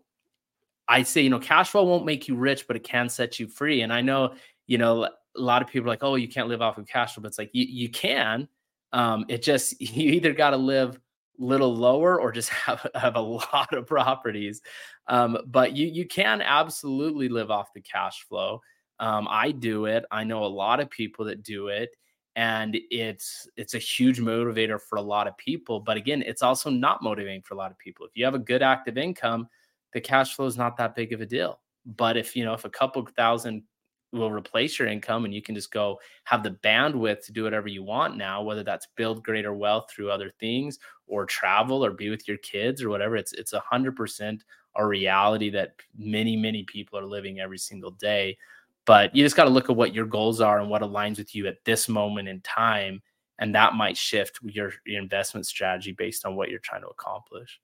[0.89, 3.47] I say, you know, cash flow won't make you rich, but it can set you
[3.47, 3.83] free.
[3.83, 4.33] And I know,
[4.65, 7.13] you know, a lot of people are like, oh, you can't live off of cash
[7.13, 8.47] flow, but it's like you, you can.
[8.91, 10.99] Um, it just you either got to live
[11.37, 14.61] little lower or just have, have a lot of properties.
[15.07, 18.61] Um, but you you can absolutely live off the cash flow.
[18.99, 20.05] Um, I do it.
[20.11, 21.91] I know a lot of people that do it.
[22.35, 25.79] And it's it's a huge motivator for a lot of people.
[25.79, 28.05] But again, it's also not motivating for a lot of people.
[28.05, 29.47] If you have a good active income,
[29.93, 31.59] the cash flow is not that big of a deal.
[31.85, 33.63] But if you know if a couple thousand
[34.11, 37.67] will replace your income and you can just go have the bandwidth to do whatever
[37.67, 42.09] you want now, whether that's build greater wealth through other things or travel or be
[42.09, 44.43] with your kids or whatever, it's it's a hundred percent
[44.75, 48.37] a reality that many, many people are living every single day.
[48.85, 51.35] But you just got to look at what your goals are and what aligns with
[51.35, 53.01] you at this moment in time.
[53.37, 57.59] And that might shift your, your investment strategy based on what you're trying to accomplish.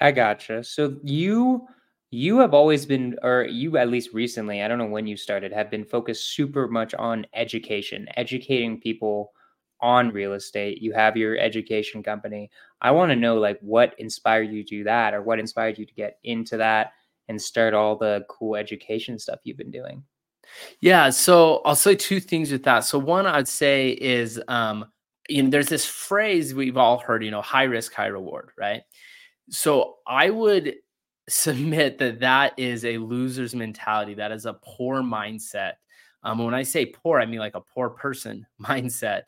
[0.00, 0.64] I gotcha.
[0.64, 1.66] So you
[2.10, 5.52] you have always been, or you at least recently, I don't know when you started,
[5.52, 9.32] have been focused super much on education, educating people
[9.80, 10.80] on real estate.
[10.80, 12.50] You have your education company.
[12.80, 15.84] I want to know like what inspired you to do that or what inspired you
[15.84, 16.92] to get into that
[17.28, 20.02] and start all the cool education stuff you've been doing.
[20.80, 22.80] Yeah, so I'll say two things with that.
[22.80, 24.86] So one I'd say is um
[25.28, 28.82] you know there's this phrase we've all heard, you know, high risk high reward, right?
[29.50, 30.74] So I would
[31.28, 34.14] submit that that is a loser's mentality.
[34.14, 35.74] That is a poor mindset.
[36.22, 39.22] Um, when I say poor, I mean like a poor person mindset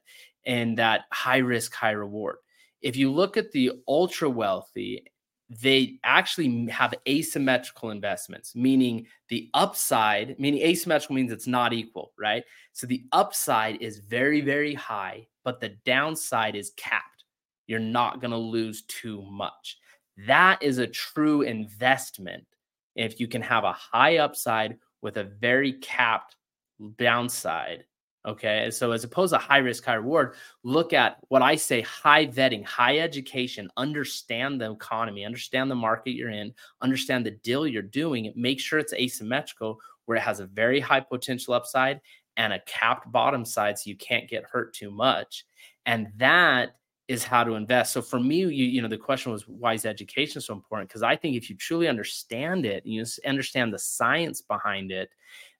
[0.46, 2.36] and that high risk, high reward.
[2.80, 5.04] If you look at the ultra wealthy,
[5.50, 12.44] they actually have asymmetrical investments, meaning the upside, meaning asymmetrical means it's not equal, right?
[12.72, 17.24] So the upside is very, very high, but the downside is capped.
[17.66, 19.78] You're not going to lose too much.
[20.26, 22.44] That is a true investment
[22.94, 26.36] if you can have a high upside with a very capped
[26.96, 27.84] downside
[28.26, 28.70] Okay.
[28.70, 32.64] So as opposed to high risk, high reward, look at what I say high vetting,
[32.64, 36.52] high education, understand the economy, understand the market you're in,
[36.83, 41.00] understand the deal you're doing, make sure it's asymmetrical where it has a very high
[41.00, 42.00] potential upside
[42.37, 45.46] and a capped bottom side so you can't get hurt too much.
[45.87, 46.76] And that
[47.09, 47.92] is how to invest.
[47.92, 50.88] So for me, you, you know, the question was why is education so important?
[50.88, 55.11] Because I think if you truly understand it, you understand the science behind it,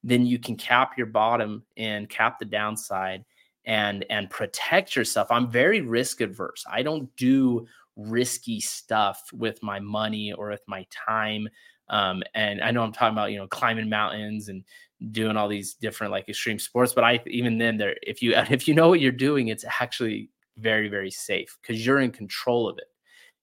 [0.03, 3.25] then you can cap your bottom and cap the downside
[3.67, 5.31] and and protect yourself.
[5.31, 6.65] I'm very risk adverse.
[6.71, 11.49] I don't do risky stuff with my money or with my time.
[11.89, 14.65] Um, and I know I'm talking about you know climbing mountains and
[15.13, 18.67] doing all these different like extreme sports, but I even then there if you if
[18.67, 22.79] you know what you're doing, it's actually very very safe because you're in control of
[22.79, 22.85] it.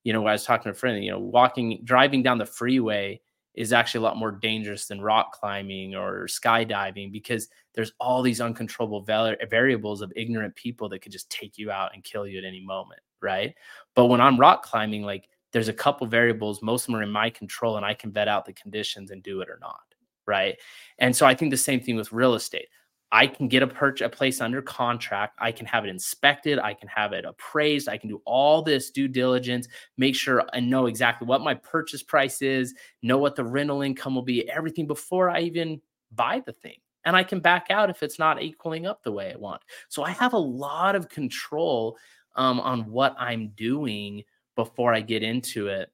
[0.04, 3.22] You know, I was talking to a friend, you know, walking driving down the freeway
[3.58, 8.40] is actually a lot more dangerous than rock climbing or skydiving because there's all these
[8.40, 12.46] uncontrollable variables of ignorant people that could just take you out and kill you at
[12.46, 13.56] any moment, right?
[13.96, 17.12] But when I'm rock climbing, like there's a couple variables, most of them are in
[17.12, 19.82] my control, and I can vet out the conditions and do it or not,
[20.28, 20.56] right?
[21.00, 22.68] And so I think the same thing with real estate.
[23.12, 25.38] I can get a purchase a place under contract.
[25.40, 26.60] I can have it inspected.
[26.60, 27.88] I can have it appraised.
[27.88, 29.68] I can do all this due diligence,
[29.98, 34.16] make sure and know exactly what my purchase price is, know what the rental income
[34.16, 35.82] will be, everything before I even
[36.14, 36.78] buy the thing.
[37.06, 39.62] And I can back out if it's not equaling up the way I want.
[39.88, 41.98] So I have a lot of control
[42.36, 44.24] um, on what I'm doing
[44.58, 45.90] before I get into it.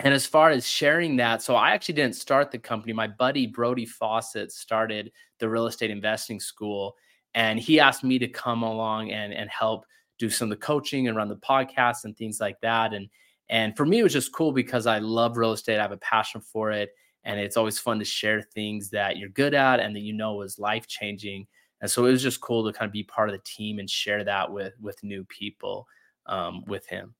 [0.00, 2.92] And as far as sharing that, so I actually didn't start the company.
[2.92, 6.96] My buddy Brody Fawcett started the real estate investing school,
[7.34, 9.86] and he asked me to come along and and help
[10.18, 12.92] do some of the coaching and run the podcast and things like that.
[12.92, 13.08] And
[13.48, 15.78] and for me, it was just cool because I love real estate.
[15.78, 16.90] I have a passion for it,
[17.22, 20.42] and it's always fun to share things that you're good at and that you know
[20.42, 21.46] is life changing.
[21.80, 23.88] And so it was just cool to kind of be part of the team and
[23.88, 25.86] share that with with new people
[26.26, 27.14] um, with him.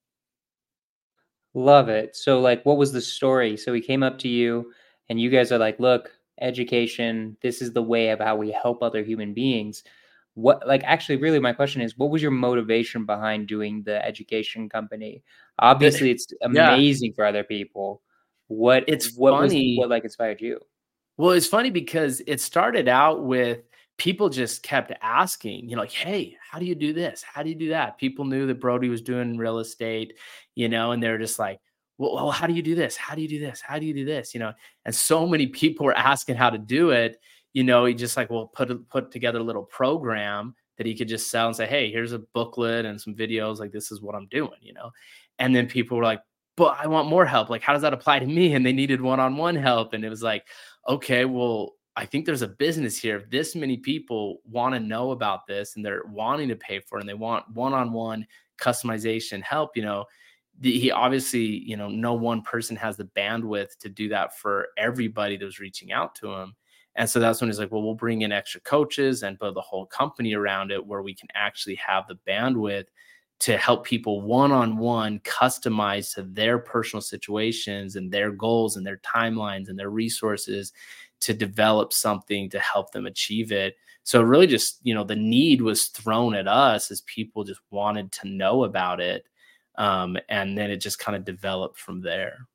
[1.54, 2.16] Love it.
[2.16, 3.56] So, like, what was the story?
[3.56, 4.72] So, he came up to you,
[5.08, 8.82] and you guys are like, look, education, this is the way of how we help
[8.82, 9.84] other human beings.
[10.34, 14.68] What, like, actually, really, my question is, what was your motivation behind doing the education
[14.68, 15.22] company?
[15.60, 17.14] Obviously, it's amazing yeah.
[17.14, 18.02] for other people.
[18.48, 19.76] What, it's what funny.
[19.78, 20.58] Was, what, like, inspired you?
[21.16, 23.60] Well, it's funny because it started out with
[23.96, 27.22] people just kept asking, you know, like, hey, how do you do this?
[27.22, 27.98] How do you do that?
[27.98, 30.14] People knew that Brody was doing real estate
[30.54, 31.61] you know, and they're just like,
[31.98, 32.96] well, well, how do you do this?
[32.96, 33.61] How do you do this?
[33.61, 34.35] How do you do this?
[34.35, 34.52] You know,
[34.85, 37.20] and so many people were asking how to do it.
[37.52, 41.09] You know, he just like, well, put put together a little program that he could
[41.09, 43.59] just sell and say, hey, here's a booklet and some videos.
[43.61, 44.59] Like, this is what I'm doing.
[44.61, 44.90] You know,
[45.38, 46.20] and then people were like,
[46.57, 47.48] but I want more help.
[47.48, 48.54] Like, how does that apply to me?
[48.54, 49.92] And they needed one-on-one help.
[49.92, 50.46] And it was like,
[50.88, 53.16] okay, well, I think there's a business here.
[53.16, 56.98] If this many people want to know about this and they're wanting to pay for
[56.98, 58.26] it and they want one-on-one
[58.59, 60.04] customization help, you know,
[60.61, 65.37] he obviously, you know, no one person has the bandwidth to do that for everybody
[65.37, 66.54] that was reaching out to him.
[66.96, 69.61] And so that's when he's like, well, we'll bring in extra coaches and build the
[69.61, 72.87] whole company around it where we can actually have the bandwidth
[73.40, 78.87] to help people one on one customize to their personal situations and their goals and
[78.87, 80.72] their timelines and their resources
[81.24, 83.76] to develop something to help them achieve it.
[84.02, 88.12] So really just, you know, the need was thrown at us as people just wanted
[88.12, 89.26] to know about it
[89.76, 92.46] um, and then it just kind of developed from there.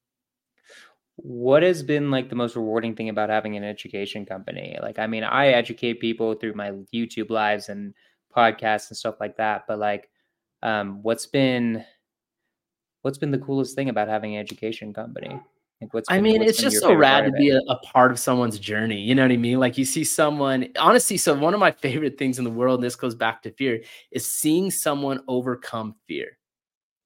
[1.16, 4.78] What has been like the most rewarding thing about having an education company?
[4.82, 7.94] Like i mean i educate people through my youtube lives and
[8.34, 10.10] podcasts and stuff like that but like
[10.62, 11.84] um, what's been
[13.02, 15.38] what's been the coolest thing about having an education company
[15.82, 18.20] like what's been, I mean, it's just so rad to be a, a, part of
[18.20, 19.00] someone's journey.
[19.00, 19.60] You know what I mean?
[19.60, 22.84] Like you see someone, honestly, so one of my favorite things in the world, and
[22.84, 26.38] this goes back to fear, is seeing someone overcome fear.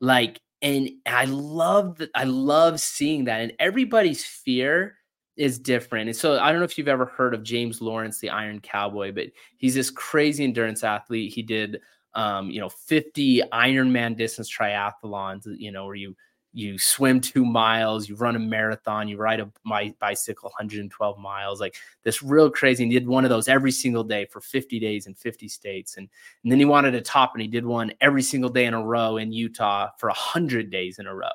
[0.02, 2.10] Like, and I love that.
[2.16, 3.42] I love seeing that.
[3.42, 4.96] And everybody's fear
[5.36, 6.10] is different.
[6.10, 9.12] And so I don't know if you've ever heard of James Lawrence, the Iron Cowboy,
[9.12, 11.34] but he's this crazy endurance athlete.
[11.34, 11.80] He did,
[12.16, 16.16] um, you know, 50 Ironman distance triathlons, you know, where you
[16.54, 21.60] you swim two miles, you run a marathon, you ride a my bicycle 112 miles,
[21.60, 22.84] like this real crazy.
[22.84, 25.98] And he did one of those every single day for 50 days in 50 states.
[25.98, 26.08] And,
[26.44, 28.84] and then he wanted to top and he did one every single day in a
[28.84, 31.28] row in Utah for 100 days in a row.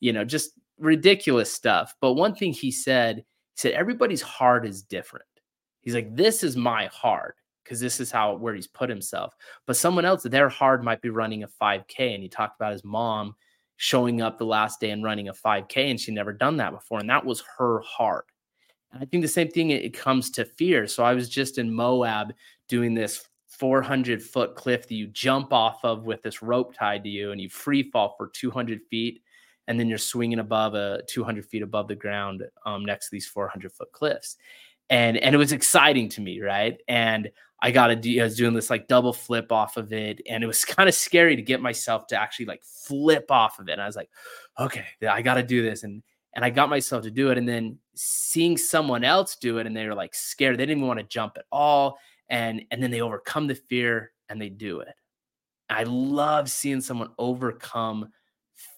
[0.00, 1.94] You know, just ridiculous stuff.
[2.00, 3.22] But one thing he said, he
[3.54, 5.24] said, everybody's heart is different.
[5.82, 9.34] He's like, this is my heart because this is how where he's put himself.
[9.66, 12.14] But someone else, their heart might be running a 5K.
[12.14, 13.36] And he talked about his mom
[13.78, 16.98] showing up the last day and running a 5K, and she'd never done that before.
[16.98, 18.26] And that was her heart.
[18.92, 20.86] And I think the same thing it comes to fear.
[20.86, 22.34] So I was just in Moab
[22.68, 27.08] doing this 400 foot cliff that you jump off of with this rope tied to
[27.08, 29.22] you and you free fall for 200 feet
[29.68, 33.26] and then you're swinging above a 200 feet above the ground um, next to these
[33.26, 34.36] 400 foot cliffs
[34.90, 36.80] and and it was exciting to me right?
[36.88, 37.30] And
[37.60, 40.46] i got do i was doing this like double flip off of it and it
[40.46, 43.72] was kind of scary to get myself to actually like flip off of it.
[43.72, 44.10] And i was like
[44.60, 46.02] okay i got to do this and
[46.34, 49.76] and i got myself to do it and then seeing someone else do it and
[49.76, 52.90] they were like scared they didn't even want to jump at all and and then
[52.90, 54.94] they overcome the fear and they do it.
[55.70, 58.10] I love seeing someone overcome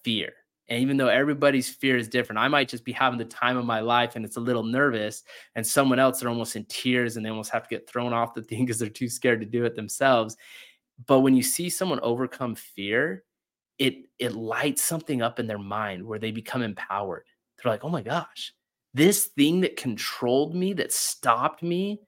[0.02, 0.32] fear
[0.70, 3.66] and even though everybody's fear is different i might just be having the time of
[3.66, 5.24] my life and it's a little nervous
[5.56, 8.34] and someone else they're almost in tears and they almost have to get thrown off
[8.34, 10.36] the thing because they're too scared to do it themselves.
[11.06, 13.24] But when you see someone overcome fear
[13.78, 17.24] it it lights something up in their mind where they become empowered.
[17.56, 18.54] They're like oh my gosh
[18.92, 22.00] this thing that controlled me that stopped me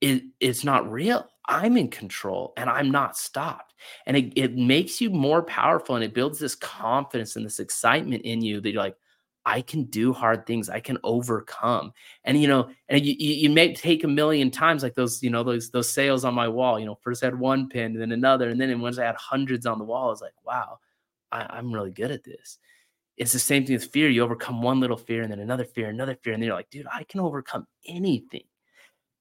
[0.00, 1.26] it, it's not real.
[1.46, 3.74] I'm in control and I'm not stopped.
[4.06, 8.22] And it, it makes you more powerful and it builds this confidence and this excitement
[8.22, 8.96] in you that you're like,
[9.48, 10.68] I can do hard things.
[10.68, 11.92] I can overcome.
[12.24, 15.42] And you know, and you, you may take a million times like those, you know,
[15.42, 16.78] those those sales on my wall.
[16.78, 19.16] You know, first I had one pin, and then another, and then once I had
[19.16, 20.78] hundreds on the wall, I was like, wow,
[21.32, 22.58] I, I'm really good at this.
[23.16, 24.10] It's the same thing with fear.
[24.10, 26.68] You overcome one little fear, and then another fear, another fear, and then you're like,
[26.68, 28.44] dude, I can overcome anything.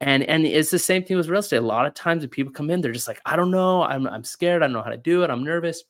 [0.02, 1.58] And and it's the same thing with real estate.
[1.58, 4.08] A lot of times when people come in, they're just like, I don't know, I'm
[4.08, 5.84] I'm scared, I don't know how to do it, I'm nervous.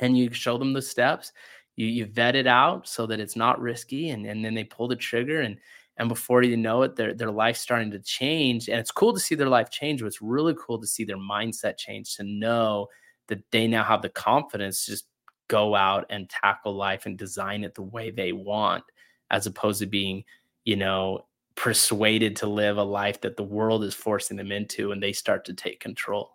[0.00, 1.32] And you show them the steps,
[1.76, 4.88] you you vet it out so that it's not risky, and, and then they pull
[4.88, 5.58] the trigger and
[5.96, 8.68] and before you know it, their their life's starting to change.
[8.68, 11.18] And it's cool to see their life change, but it's really cool to see their
[11.18, 12.88] mindset change to know
[13.28, 15.06] that they now have the confidence to just
[15.48, 18.84] go out and tackle life and design it the way they want,
[19.30, 20.24] as opposed to being,
[20.64, 21.26] you know,
[21.60, 25.44] persuaded to live a life that the world is forcing them into and they start
[25.44, 26.32] to take control.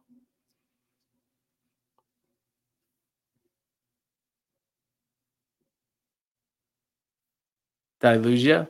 [7.99, 8.67] Did I lose you?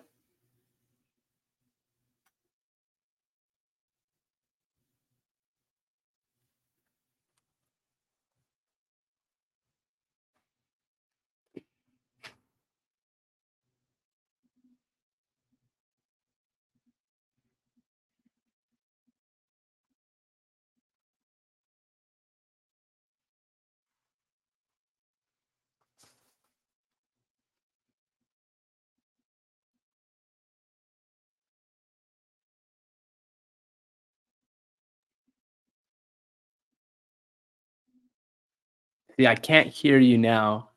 [39.17, 40.69] See, I can't hear you now.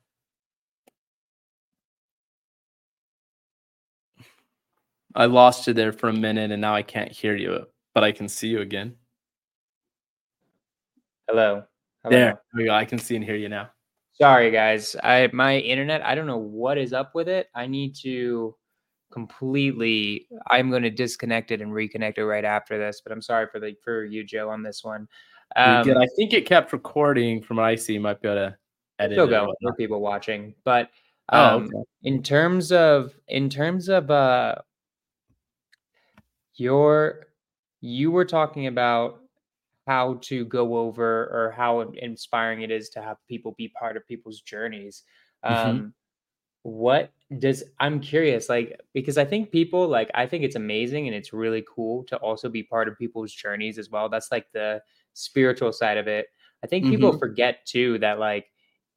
[5.15, 8.13] I lost you there for a minute and now I can't hear you, but I
[8.13, 8.95] can see you again.
[11.27, 11.65] Hello.
[12.05, 12.17] Hello.
[12.17, 12.75] There, there we go.
[12.75, 13.71] I can see and hear you now.
[14.13, 14.97] Sorry, guys.
[15.03, 16.05] I my internet.
[16.05, 17.49] I don't know what is up with it.
[17.55, 18.55] I need to
[19.13, 20.29] completely.
[20.51, 23.01] I'm going to disconnect it and reconnect it right after this.
[23.05, 25.09] But I'm sorry for the for you, Joe, on this one.
[25.57, 27.95] Um, I think it kept recording from what I see.
[27.95, 28.57] You might be able to
[28.99, 30.55] edit still go for people watching.
[30.65, 30.91] But
[31.31, 31.89] um, oh, okay.
[32.05, 34.57] in terms of in terms of uh
[36.55, 37.27] your
[37.81, 39.21] you were talking about
[39.87, 44.07] how to go over or how inspiring it is to have people be part of
[44.07, 45.05] people's journeys.
[45.45, 45.71] Mm-hmm.
[45.71, 45.95] Um,
[46.63, 51.17] what does I'm curious, like, because I think people like I think it's amazing and
[51.17, 54.09] it's really cool to also be part of people's journeys as well.
[54.09, 54.83] That's like the
[55.19, 56.27] spiritual side of it.
[56.63, 56.95] I think mm-hmm.
[56.95, 58.47] people forget too that like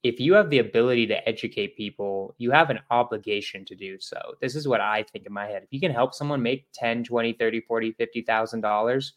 [0.03, 4.19] if you have the ability to educate people, you have an obligation to do so.
[4.41, 5.61] This is what I think in my head.
[5.63, 9.13] If you can help someone make 10, 20, 30, 40, 50,000 dollars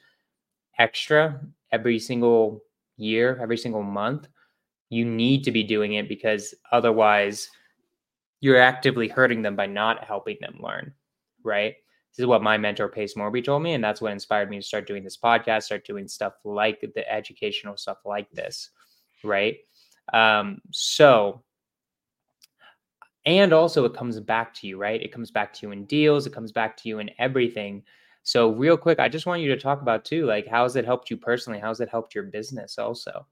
[0.79, 1.41] extra
[1.73, 2.63] every single
[2.97, 4.29] year, every single month,
[4.91, 7.49] you need to be doing it because otherwise
[8.41, 10.93] you're actively hurting them by not helping them learn,
[11.43, 11.77] right?
[12.15, 14.63] This is what my mentor Pace Morby told me, and that's what inspired me to
[14.63, 18.71] start doing this podcast, start doing stuff like the educational stuff like this,
[19.25, 19.57] right?
[20.13, 21.43] Um, so,
[23.27, 25.03] and also it comes back to you, right?
[25.03, 27.83] It comes back to you in deals, it comes back to you in everything.
[28.23, 30.85] So, real quick, I just want you to talk about too, like how has it
[30.85, 31.59] helped you personally?
[31.59, 33.27] How's it helped your business also?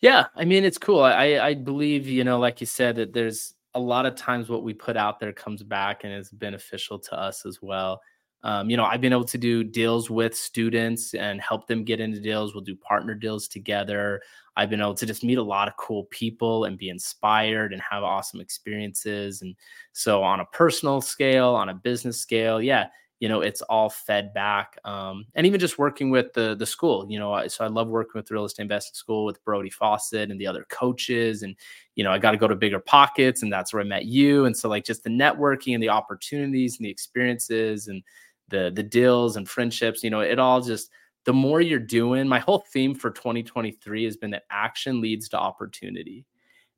[0.00, 1.02] Yeah, I mean, it's cool.
[1.02, 4.64] I I believe, you know, like you said, that there's a lot of times what
[4.64, 8.00] we put out there comes back and is beneficial to us as well.
[8.42, 12.00] Um, you know, I've been able to do deals with students and help them get
[12.00, 12.54] into deals.
[12.54, 14.20] We'll do partner deals together.
[14.56, 17.82] I've been able to just meet a lot of cool people and be inspired and
[17.82, 19.42] have awesome experiences.
[19.42, 19.54] And
[19.92, 22.88] so, on a personal scale, on a business scale, yeah,
[23.20, 27.06] you know it's all fed back um, and even just working with the the school
[27.10, 30.40] you know so i love working with real estate investing school with brody fawcett and
[30.40, 31.56] the other coaches and
[31.94, 34.44] you know i got to go to BiggerPockets and that's where i met you.
[34.44, 38.02] And so like just the networking and the opportunities and the experiences and
[38.48, 40.90] the the deals and friendships you know it all just
[41.28, 45.38] the more you're doing my whole theme for 2023 has been that action leads to
[45.38, 46.24] opportunity.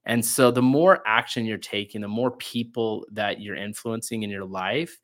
[0.06, 4.44] And so the more action you're taking the more people that you're influencing in your
[4.44, 4.98] life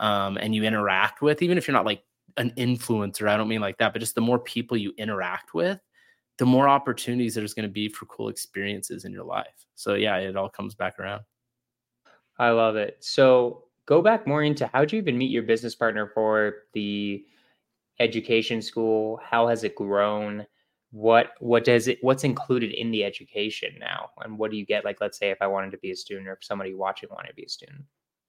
[0.00, 2.02] um, and you interact with, even if you're not like
[2.36, 5.78] an influencer, I don't mean like that, but just the more people you interact with,
[6.38, 9.66] the more opportunities there's going to be for cool experiences in your life.
[9.74, 11.22] So yeah, it all comes back around.
[12.38, 12.96] I love it.
[13.00, 17.22] So go back more into how'd you even meet your business partner for the
[17.98, 19.20] education school?
[19.22, 20.46] How has it grown?
[20.92, 24.08] What what does it what's included in the education now?
[24.24, 24.86] And what do you get?
[24.86, 27.28] Like let's say if I wanted to be a student or if somebody watching wanted
[27.28, 27.82] to be a student.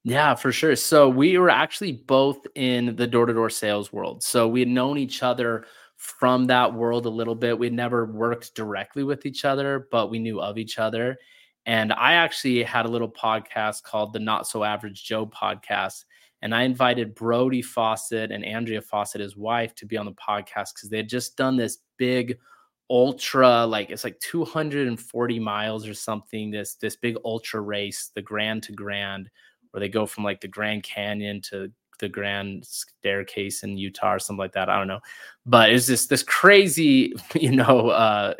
[0.03, 0.75] Yeah, for sure.
[0.75, 4.23] So we were actually both in the door to door sales world.
[4.23, 5.65] So we had known each other
[5.97, 7.57] from that world a little bit.
[7.57, 11.17] We'd never worked directly with each other, but we knew of each other.
[11.67, 16.05] And I actually had a little podcast called the Not So Average Joe podcast.
[16.41, 20.73] And I invited Brody Fawcett and Andrea Fawcett, his wife, to be on the podcast
[20.73, 22.39] because they had just done this big
[22.89, 28.63] ultra, like it's like 240 miles or something, this this big ultra race, the Grand
[28.63, 29.29] to Grand
[29.71, 34.19] where they go from like the Grand Canyon to the Grand Staircase in Utah or
[34.19, 34.69] something like that.
[34.69, 34.99] I don't know,
[35.45, 38.33] but it's just this crazy, you know, uh,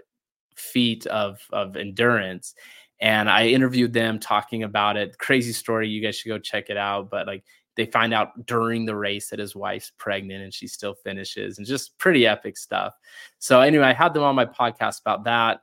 [0.55, 2.55] feat of of endurance.
[2.99, 5.17] And I interviewed them talking about it.
[5.17, 5.89] Crazy story.
[5.89, 7.09] You guys should go check it out.
[7.09, 7.43] But like
[7.75, 11.65] they find out during the race that his wife's pregnant and she still finishes and
[11.65, 12.93] just pretty epic stuff.
[13.39, 15.61] So anyway, I had them on my podcast about that.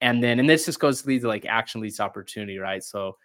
[0.00, 2.82] And then, and this just goes to lead to like action leads opportunity, right?
[2.82, 3.16] So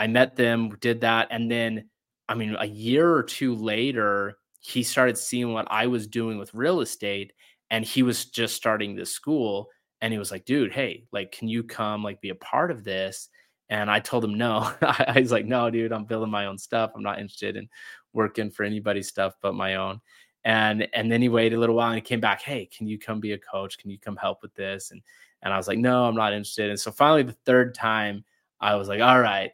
[0.00, 1.28] I met them, did that.
[1.30, 1.90] And then,
[2.26, 6.54] I mean, a year or two later, he started seeing what I was doing with
[6.54, 7.34] real estate
[7.70, 9.68] and he was just starting this school.
[10.00, 12.82] And he was like, dude, hey, like, can you come, like, be a part of
[12.82, 13.28] this?
[13.68, 14.72] And I told him no.
[14.82, 16.92] I was like, no, dude, I'm building my own stuff.
[16.96, 17.68] I'm not interested in
[18.14, 20.00] working for anybody's stuff but my own.
[20.44, 22.98] And and then he waited a little while and he came back, hey, can you
[22.98, 23.76] come be a coach?
[23.76, 24.92] Can you come help with this?
[24.92, 25.02] And
[25.42, 26.70] and I was like, no, I'm not interested.
[26.70, 28.24] And so finally, the third time,
[28.62, 29.52] I was like, all right,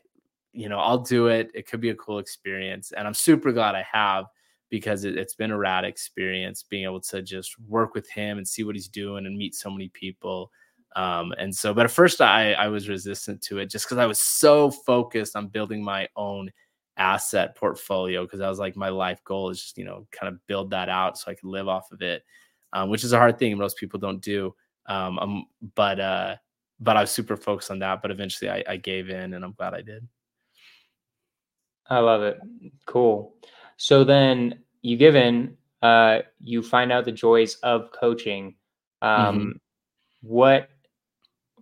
[0.56, 1.50] you know, I'll do it.
[1.54, 2.92] It could be a cool experience.
[2.92, 4.24] And I'm super glad I have
[4.70, 8.48] because it, has been a rad experience being able to just work with him and
[8.48, 10.50] see what he's doing and meet so many people.
[10.96, 14.06] Um, and so, but at first I, I was resistant to it just because I
[14.06, 16.50] was so focused on building my own
[16.96, 20.44] asset portfolio because I was like, my life goal is just, you know, kind of
[20.46, 22.24] build that out so I can live off of it,
[22.72, 24.54] um, which is a hard thing most people don't do.
[24.86, 26.36] Um, um, but, uh,
[26.80, 28.00] but I was super focused on that.
[28.00, 30.06] But eventually I, I gave in and I'm glad I did.
[31.90, 32.38] I love it.
[32.86, 33.34] Cool.
[33.76, 38.56] So then you give in, uh, you find out the joys of coaching.
[39.02, 39.50] Um, mm-hmm.
[40.22, 40.68] What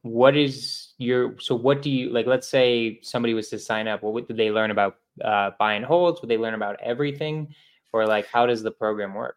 [0.03, 2.27] what is your so what do you like?
[2.27, 4.03] Let's say somebody was to sign up.
[4.03, 6.21] What did they learn about uh, buy and holds?
[6.21, 7.55] Would they learn about everything,
[7.93, 9.37] or like how does the program work?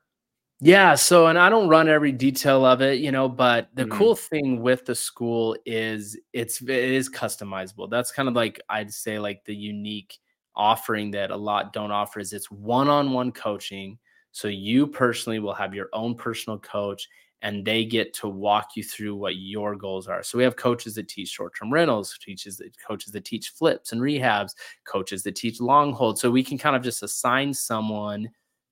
[0.59, 3.97] Yeah, so and I don't run every detail of it, you know, but the mm-hmm.
[3.97, 7.89] cool thing with the school is it's it is customizable.
[7.89, 10.17] That's kind of like I'd say like the unique
[10.57, 13.97] offering that a lot don't offer is it's one-on-one coaching.
[14.31, 17.07] So you personally will have your own personal coach
[17.43, 20.23] and they get to walk you through what your goals are.
[20.23, 24.01] So we have coaches that teach short-term rentals, teaches that coaches that teach flips and
[24.01, 24.51] rehabs,
[24.85, 26.17] coaches that teach long hold.
[26.17, 28.29] So we can kind of just assign someone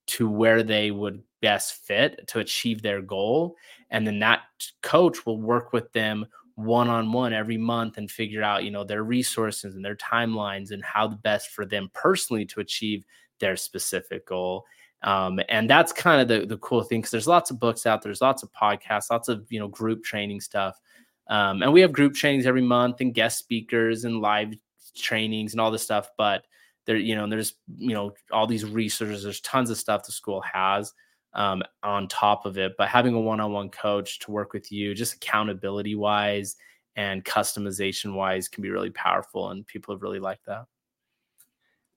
[0.08, 3.54] to where they would best fit to achieve their goal.
[3.90, 4.42] And then that
[4.82, 6.26] coach will work with them
[6.56, 10.72] one on one every month and figure out, you know, their resources and their timelines
[10.72, 13.04] and how the best for them personally to achieve
[13.38, 14.64] their specific goal.
[15.02, 18.00] Um, and that's kind of the, the cool thing because there's lots of books out
[18.00, 20.80] there's lots of podcasts lots of you know group training stuff
[21.28, 24.54] um, and we have group trainings every month and guest speakers and live
[24.96, 26.46] trainings and all this stuff but
[26.86, 30.40] there you know there's you know all these resources there's tons of stuff the school
[30.40, 30.94] has
[31.36, 32.74] um, on top of it.
[32.76, 36.56] But having a one on one coach to work with you, just accountability wise
[36.96, 39.50] and customization wise, can be really powerful.
[39.50, 40.64] And people have really liked that.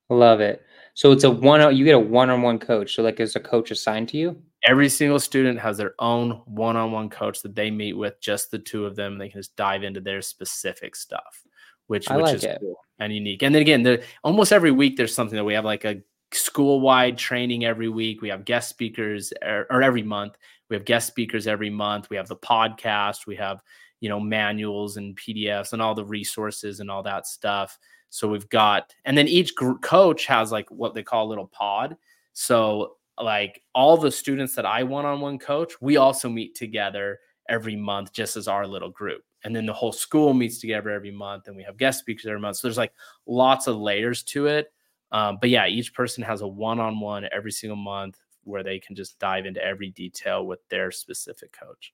[0.09, 0.63] Love it.
[0.93, 2.95] So it's a one, you get a one on one coach.
[2.95, 4.41] So, like, is a coach assigned to you?
[4.63, 8.51] Every single student has their own one on one coach that they meet with, just
[8.51, 9.17] the two of them.
[9.17, 11.43] They can just dive into their specific stuff,
[11.87, 12.57] which, I which like is it.
[12.59, 13.43] cool and unique.
[13.43, 16.01] And then again, almost every week there's something that we have like a
[16.31, 18.21] school wide training every week.
[18.21, 20.35] We have guest speakers er, or every month.
[20.69, 22.09] We have guest speakers every month.
[22.09, 23.25] We have the podcast.
[23.25, 23.61] We have,
[23.99, 27.77] you know, manuals and PDFs and all the resources and all that stuff.
[28.09, 31.47] So we've got, and then each gr- coach has like what they call a little
[31.47, 31.97] pod.
[32.33, 37.19] So like all the students that I one on one coach, we also meet together
[37.49, 39.23] every month just as our little group.
[39.43, 42.39] And then the whole school meets together every month and we have guest speakers every
[42.39, 42.57] month.
[42.57, 42.93] So there's like
[43.25, 44.71] lots of layers to it.
[45.11, 48.79] Um, but yeah, each person has a one on one every single month where they
[48.79, 51.93] can just dive into every detail with their specific coach.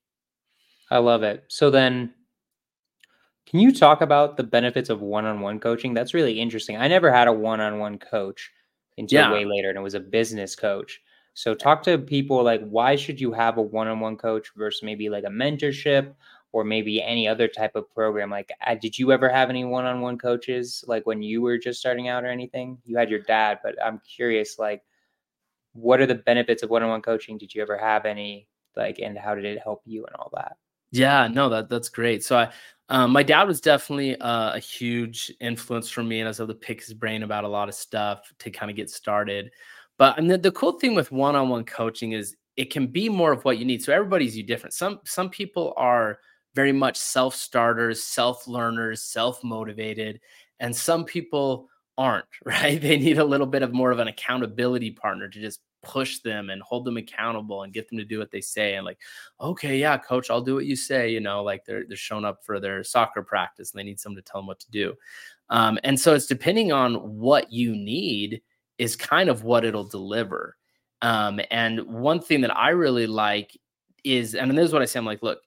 [0.91, 1.43] I love it.
[1.47, 2.13] So then,
[3.45, 5.93] can you talk about the benefits of one on one coaching?
[5.93, 6.77] That's really interesting.
[6.77, 8.51] I never had a one on one coach
[8.97, 9.31] until yeah.
[9.31, 11.01] way later, and it was a business coach.
[11.35, 15.25] So talk to people like why should you have a one-on-one coach versus maybe like
[15.25, 16.13] a mentorship
[16.51, 18.29] or maybe any other type of program?
[18.29, 22.07] Like, uh, did you ever have any one-on-one coaches like when you were just starting
[22.07, 22.77] out or anything?
[22.85, 24.83] You had your dad, but I'm curious, like,
[25.73, 27.37] what are the benefits of one-on-one coaching?
[27.37, 28.47] Did you ever have any?
[28.77, 30.57] Like, and how did it help you and all that?
[30.91, 32.23] Yeah, no, that that's great.
[32.23, 32.49] So I,
[32.87, 36.49] um, my dad was definitely uh, a huge influence for me, and I was able
[36.49, 39.51] to pick his brain about a lot of stuff to kind of get started.
[39.97, 43.43] But and the, the cool thing with one-on-one coaching is it can be more of
[43.43, 43.83] what you need.
[43.83, 44.73] So everybody's you different.
[44.73, 46.19] Some some people are
[46.55, 50.19] very much self-starters, self-learners, self-motivated,
[50.59, 52.81] and some people aren't, right?
[52.81, 56.49] They need a little bit of more of an accountability partner to just push them
[56.49, 58.97] and hold them accountable and get them to do what they say and like
[59.39, 62.43] okay yeah coach i'll do what you say you know like they're they're showing up
[62.43, 64.95] for their soccer practice and they need someone to tell them what to do
[65.49, 68.41] um, and so it's depending on what you need
[68.77, 70.57] is kind of what it'll deliver.
[71.01, 73.57] Um, and one thing that I really like
[74.03, 75.39] is, and this is what I say, I'm like, look,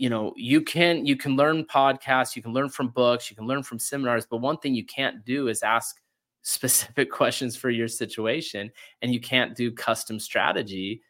[0.00, 3.46] you know, you can you can learn podcasts, you can learn from books, you can
[3.46, 6.00] learn from seminars, but one thing you can't do is ask
[6.42, 8.70] specific questions for your situation,
[9.02, 11.02] and you can't do custom strategy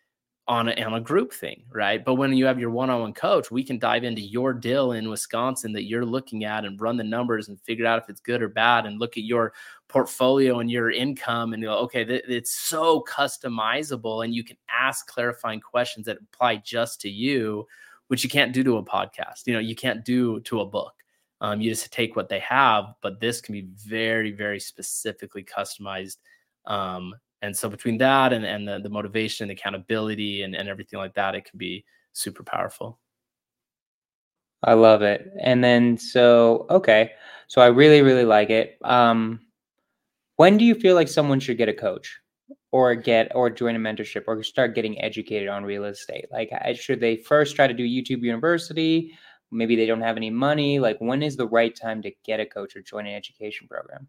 [0.49, 2.05] on a, on a group thing, right?
[2.05, 5.73] But when you have your one-on-one coach, we can dive into your deal in Wisconsin
[5.75, 8.49] that you're looking at and run the numbers and figure out if it's good or
[8.49, 9.53] bad and look at your
[9.87, 15.07] portfolio and your income and go, okay, th- it's so customizable and you can ask
[15.07, 17.65] clarifying questions that apply just to you,
[18.11, 19.47] which you can't do to a podcast.
[19.47, 20.95] You know, you can't do to a book.
[21.41, 26.17] Um, you just take what they have, but this can be very, very specifically customized.
[26.67, 30.99] Um, and so between that and, and the, the motivation and accountability and, and everything
[30.99, 32.99] like that it can be super powerful.
[34.65, 35.31] I love it.
[35.41, 37.13] And then so okay.
[37.47, 38.77] So i really really like it.
[38.83, 39.41] Um
[40.37, 42.19] when do you feel like someone should get a coach
[42.73, 47.01] or get or join a mentorship or start getting educated on real estate like should
[47.01, 49.13] they first try to do youtube university
[49.51, 52.47] maybe they don't have any money like when is the right time to get a
[52.47, 54.09] coach or join an education program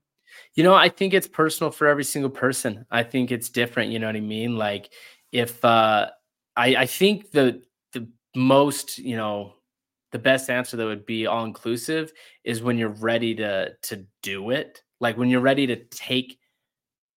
[0.54, 2.86] you know, I think it's personal for every single person.
[2.92, 3.92] I think it's different.
[3.92, 4.58] You know what I mean?
[4.58, 4.92] Like
[5.32, 6.10] if uh
[6.56, 7.62] I I think the
[7.94, 9.54] the most, you know,
[10.12, 12.12] the best answer that would be all inclusive
[12.44, 14.82] is when you're ready to to do it.
[15.00, 16.38] Like when you're ready to take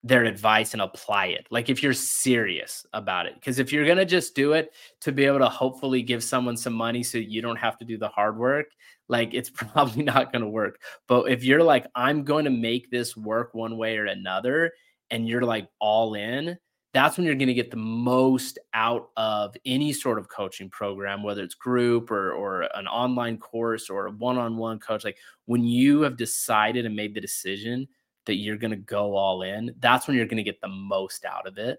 [0.07, 1.47] their advice and apply it.
[1.51, 3.35] Like if you're serious about it.
[3.37, 6.59] Because if you're going to just do it to be able to hopefully give someone
[6.59, 8.67] some money so you don't have to do the hard work,
[9.09, 10.79] like it's probably not going to work.
[11.09, 14.73] But if you're like, I'm going to make this work one way or another,
[15.11, 16.59] and you're like all in,
[16.93, 21.23] that's when you're going to get the most out of any sort of coaching program,
[21.23, 25.03] whether it's group or, or an online course or a one on one coach.
[25.03, 27.89] Like when you have decided and made the decision
[28.27, 31.25] that you're going to go all in, that's when you're going to get the most
[31.25, 31.79] out of it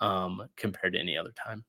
[0.00, 1.64] um, compared to any other time.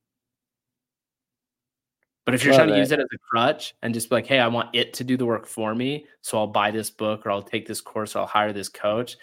[2.26, 2.80] But if you're Love trying to it.
[2.80, 5.15] use it as a crutch and just be like, hey, I want it to do
[5.15, 8.20] the work for me, so I'll buy this book or I'll take this course or
[8.20, 9.15] I'll hire this coach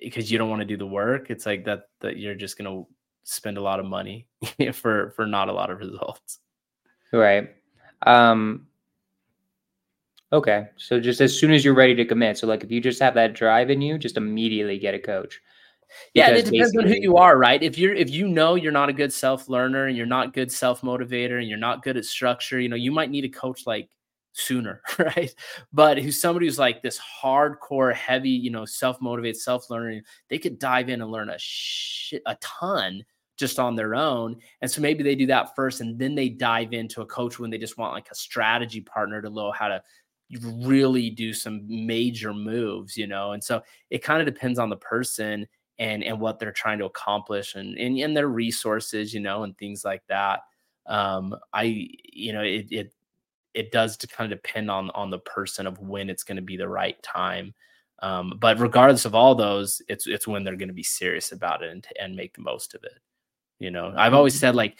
[0.00, 2.70] because you don't want to do the work, it's like that that you're just going
[2.70, 2.86] to
[3.22, 4.26] spend a lot of money
[4.72, 6.40] for for not a lot of results.
[7.12, 7.50] Right.
[8.06, 8.66] Um
[10.34, 10.66] Okay.
[10.76, 12.36] So just as soon as you're ready to commit.
[12.36, 15.40] So like if you just have that drive in you, just immediately get a coach.
[16.12, 17.62] Yeah, it depends on who you are, right?
[17.62, 20.50] If you're if you know you're not a good self learner and you're not good
[20.50, 23.62] self motivator and you're not good at structure, you know, you might need a coach
[23.64, 23.88] like
[24.32, 25.32] sooner, right?
[25.72, 30.58] But who's somebody who's like this hardcore, heavy, you know, self motivated, self-learning, they could
[30.58, 33.04] dive in and learn a shit a ton
[33.36, 34.36] just on their own.
[34.62, 37.50] And so maybe they do that first and then they dive into a coach when
[37.50, 39.82] they just want like a strategy partner to know how to
[40.42, 43.32] really do some major moves, you know.
[43.32, 45.46] And so it kind of depends on the person
[45.78, 49.56] and and what they're trying to accomplish and and, and their resources, you know, and
[49.58, 50.40] things like that.
[50.86, 52.94] Um, I you know it it
[53.54, 56.42] it does to kind of depend on on the person of when it's going to
[56.42, 57.54] be the right time.
[58.02, 61.62] Um, but regardless of all those, it's it's when they're going to be serious about
[61.62, 62.98] it and and make the most of it.
[63.60, 64.78] You know, I've always said like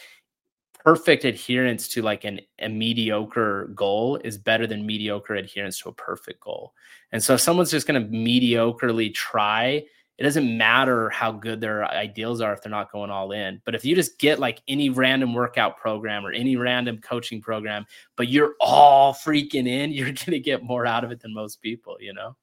[0.85, 5.93] perfect adherence to like an, a mediocre goal is better than mediocre adherence to a
[5.93, 6.75] perfect goal.
[7.13, 9.85] And so if someone's just going to mediocrely try
[10.17, 13.61] it doesn't matter how good their ideals are if they're not going all in.
[13.65, 17.85] But if you just get like any random workout program or any random coaching program,
[18.17, 21.61] but you're all freaking in, you're going to get more out of it than most
[21.61, 22.37] people, you know?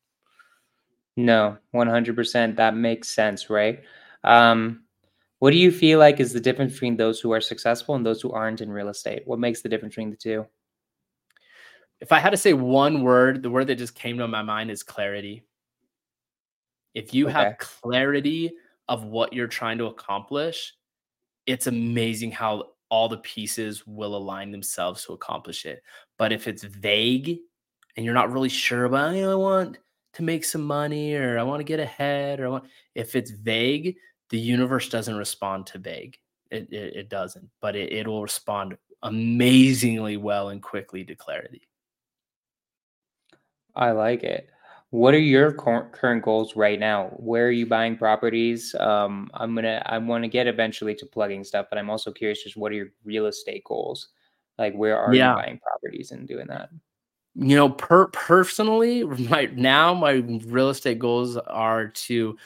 [1.16, 2.56] No, 100%.
[2.58, 3.82] That makes sense, right?
[4.24, 4.84] Um,
[5.42, 8.22] what do you feel like is the difference between those who are successful and those
[8.22, 9.24] who aren't in real estate?
[9.26, 10.46] What makes the difference between the two?
[12.00, 14.70] If I had to say one word, the word that just came to my mind
[14.70, 15.44] is clarity.
[16.94, 17.34] If you okay.
[17.34, 18.52] have clarity
[18.88, 20.76] of what you're trying to accomplish,
[21.48, 25.82] it's amazing how all the pieces will align themselves to accomplish it.
[26.20, 27.40] But if it's vague
[27.98, 29.80] and you're not really sure about, I want
[30.14, 33.32] to make some money or I want to get ahead or I want, if it's
[33.32, 33.96] vague,
[34.32, 36.18] the universe doesn't respond to vague.
[36.50, 41.68] It, it, it doesn't, but it, it will respond amazingly well and quickly to clarity.
[43.76, 44.50] I like it.
[44.90, 47.08] What are your current goals right now?
[47.16, 48.76] Where are you buying properties?
[48.78, 52.44] Um, I'm gonna I want to get eventually to plugging stuff, but I'm also curious
[52.44, 54.10] just what are your real estate goals?
[54.58, 55.30] Like where are yeah.
[55.30, 56.70] you buying properties and doing that?
[57.36, 60.16] You know, per personally, right now my
[60.46, 62.38] real estate goals are to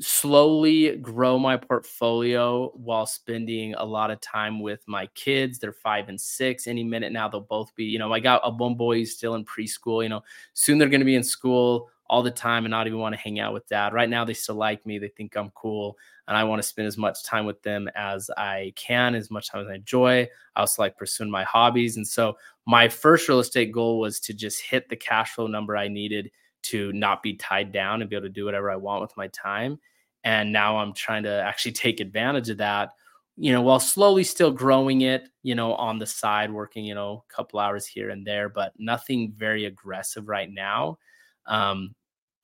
[0.00, 5.58] slowly grow my portfolio while spending a lot of time with my kids.
[5.58, 6.66] They're five and six.
[6.66, 9.34] Any minute now, they'll both be, you know, I got a one boy who's still
[9.34, 10.02] in preschool.
[10.02, 10.22] You know,
[10.52, 13.20] soon they're going to be in school all the time and not even want to
[13.20, 13.94] hang out with dad.
[13.94, 14.98] Right now, they still like me.
[14.98, 15.96] They think I'm cool.
[16.26, 19.48] And I want to spend as much time with them as I can, as much
[19.48, 20.28] time as I enjoy.
[20.56, 21.96] I also like pursuing my hobbies.
[21.96, 22.36] And so,
[22.66, 26.30] my first real estate goal was to just hit the cash flow number I needed
[26.64, 29.28] to not be tied down and be able to do whatever I want with my
[29.28, 29.78] time.
[30.24, 32.90] And now I'm trying to actually take advantage of that,
[33.36, 37.24] you know, while slowly still growing it, you know, on the side, working, you know,
[37.28, 40.98] a couple hours here and there, but nothing very aggressive right now.
[41.46, 41.94] Um,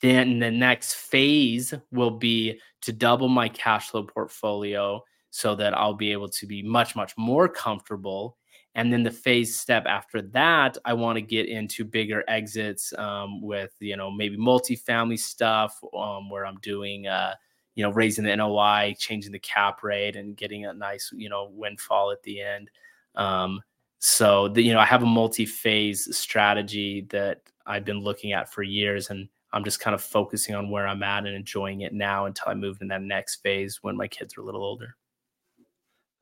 [0.03, 5.95] then the next phase will be to double my cash flow portfolio so that I'll
[5.95, 8.37] be able to be much, much more comfortable
[8.75, 13.43] and then the phase step after that, I want to get into bigger exits um,
[13.43, 17.35] with, you know, maybe multifamily stuff um, where I'm doing, uh,
[17.75, 21.51] you know, raising the NOI, changing the cap rate, and getting a nice, you know,
[21.53, 22.71] windfall at the end.
[23.17, 23.61] Um,
[23.99, 28.53] so, the, you know, I have a multi phase strategy that I've been looking at
[28.53, 29.11] for years.
[29.11, 32.49] And I'm just kind of focusing on where I'm at and enjoying it now until
[32.49, 34.97] I move in that next phase when my kids are a little older.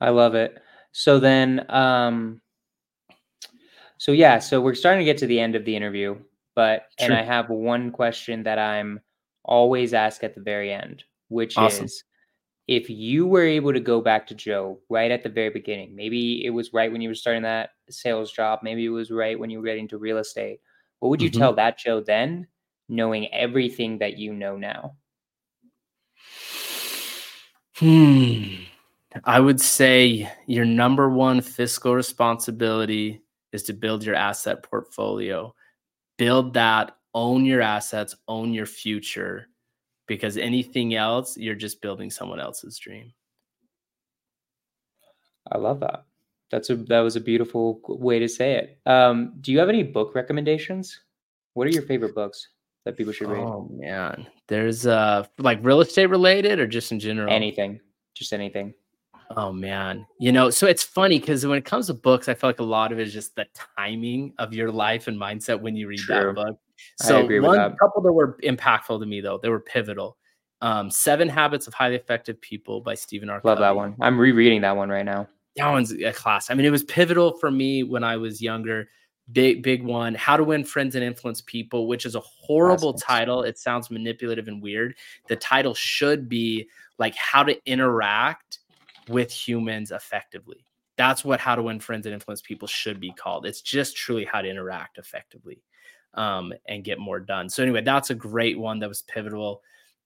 [0.01, 0.61] I love it.
[0.91, 2.41] So then, um,
[3.97, 6.17] so yeah, so we're starting to get to the end of the interview,
[6.55, 9.01] but and I have one question that I'm
[9.43, 11.85] always asked at the very end, which awesome.
[11.85, 12.03] is
[12.67, 16.45] if you were able to go back to Joe right at the very beginning, maybe
[16.45, 19.49] it was right when you were starting that sales job, maybe it was right when
[19.49, 20.59] you were getting to real estate.
[20.99, 21.39] What would you mm-hmm.
[21.39, 22.47] tell that Joe then,
[22.87, 24.95] knowing everything that you know now?
[27.77, 28.55] Hmm.
[29.23, 35.53] I would say your number one fiscal responsibility is to build your asset portfolio.
[36.17, 39.47] Build that, own your assets, own your future,
[40.07, 43.13] because anything else, you're just building someone else's dream.
[45.51, 46.05] I love that.
[46.51, 48.79] That's a that was a beautiful way to say it.
[48.85, 50.99] Um, do you have any book recommendations?
[51.53, 52.49] What are your favorite books
[52.85, 53.43] that people should read?
[53.43, 57.31] Oh man, there's uh like real estate related or just in general.
[57.31, 57.79] Anything,
[58.15, 58.73] just anything.
[59.35, 62.49] Oh man, you know, so it's funny because when it comes to books, I feel
[62.49, 63.45] like a lot of it is just the
[63.77, 66.33] timing of your life and mindset when you read True.
[66.33, 66.59] that book.
[66.97, 67.77] So one that.
[67.79, 70.17] couple that were impactful to me though, they were pivotal.
[70.61, 73.39] Um, Seven Habits of Highly Effective People by Stephen R.
[73.43, 73.95] Love that one.
[74.01, 75.27] I'm rereading that one right now.
[75.55, 76.49] That one's a class.
[76.49, 78.89] I mean, it was pivotal for me when I was younger.
[79.31, 80.15] Big, big one.
[80.15, 83.43] How to Win Friends and Influence People, which is a horrible title.
[83.43, 84.95] It sounds manipulative and weird.
[85.27, 86.67] The title should be
[86.97, 88.59] like How to Interact
[89.09, 90.65] with humans effectively.
[90.97, 93.45] That's what how to win friends and influence people should be called.
[93.45, 95.63] It's just truly how to interact effectively
[96.13, 97.49] um, and get more done.
[97.49, 99.61] So, anyway, that's a great one that was pivotal.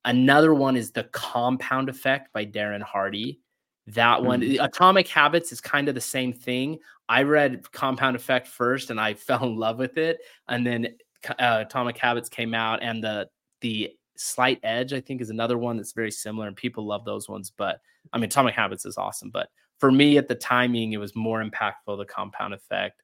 [0.05, 3.39] Another one is The Compound Effect by Darren Hardy.
[3.87, 4.63] That one, mm-hmm.
[4.63, 6.79] Atomic Habits is kind of the same thing.
[7.09, 10.19] I read Compound Effect first and I fell in love with it.
[10.47, 10.95] And then
[11.39, 13.29] uh, Atomic Habits came out and the
[13.61, 17.27] the Slight Edge, I think, is another one that's very similar, and people love those
[17.27, 17.51] ones.
[17.55, 19.29] But I mean, Atomic Habits is awesome.
[19.29, 19.49] But
[19.79, 21.97] for me, at the timing, it was more impactful.
[21.97, 23.01] The Compound Effect.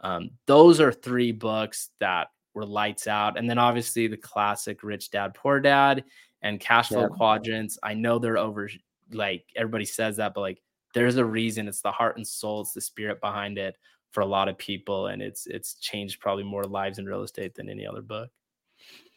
[0.00, 5.10] Um, those are three books that were lights out, and then obviously the classic Rich
[5.10, 6.04] Dad Poor Dad
[6.42, 7.08] and Cash Flow yeah.
[7.08, 7.78] Quadrants.
[7.82, 8.68] I know they're over,
[9.12, 10.62] like everybody says that, but like
[10.94, 11.68] there's a reason.
[11.68, 12.62] It's the heart and soul.
[12.62, 13.76] It's the spirit behind it
[14.10, 17.54] for a lot of people, and it's it's changed probably more lives in real estate
[17.54, 18.30] than any other book.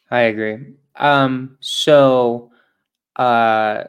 [0.10, 0.76] I agree.
[0.96, 2.52] Um, so
[3.18, 3.86] Uh,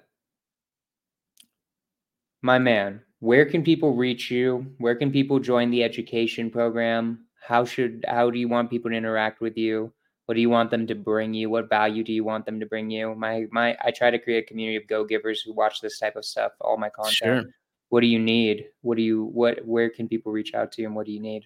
[2.42, 4.66] my man, where can people reach you?
[4.78, 7.26] Where can people join the education program?
[7.42, 9.92] How should how do you want people to interact with you?
[10.26, 11.50] What do you want them to bring you?
[11.50, 13.14] What value do you want them to bring you?
[13.14, 16.24] My my I try to create a community of go-givers who watch this type of
[16.24, 17.40] stuff, all my content.
[17.42, 17.42] Sure.
[17.90, 18.66] What do you need?
[18.82, 21.20] What do you what where can people reach out to you and what do you
[21.20, 21.44] need?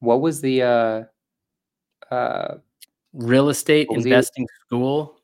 [0.00, 2.54] what was the uh, uh,
[3.12, 5.18] real estate investing school?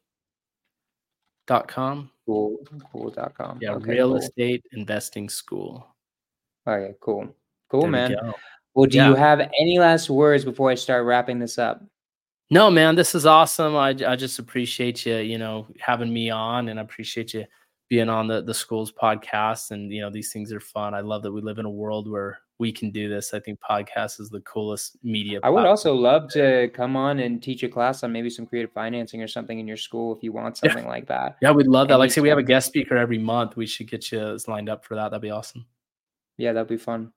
[1.46, 2.11] Dot com.
[2.26, 2.59] Cool.
[2.92, 3.59] Cool.com.
[3.62, 4.18] Yeah, okay, real cool.
[4.18, 5.86] estate investing school.
[6.66, 7.34] Okay, cool.
[7.70, 8.34] Cool, there man.
[8.79, 9.09] Well, do yeah.
[9.09, 11.83] you have any last words before I start wrapping this up?
[12.49, 13.74] No, man, this is awesome.
[13.74, 17.45] I, I just appreciate you, you know, having me on and I appreciate you
[17.89, 19.72] being on the, the schools podcast.
[19.72, 20.95] And, you know, these things are fun.
[20.95, 23.35] I love that we live in a world where we can do this.
[23.35, 25.41] I think podcast is the coolest media.
[25.43, 28.70] I would also love to come on and teach a class on maybe some creative
[28.70, 30.89] financing or something in your school if you want something yeah.
[30.89, 31.37] like that.
[31.43, 31.99] Yeah, we'd love that.
[31.99, 33.57] Like say we have a guest speaker every month.
[33.57, 35.11] We should get you lined up for that.
[35.11, 35.66] That'd be awesome.
[36.37, 37.12] Yeah, that'd be fun.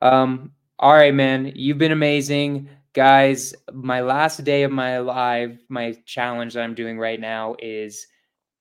[0.00, 1.52] Um, all right, man.
[1.54, 2.66] You've been amazing.
[2.94, 8.06] Guys, my last day of my live, my challenge that I'm doing right now is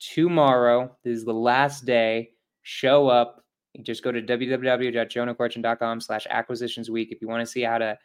[0.02, 0.94] tomorrow.
[1.06, 2.32] This is the last day.
[2.62, 3.46] Show up.
[3.84, 7.98] Just go to www.jonahcorchin.com slash acquisitions week if you want to see how to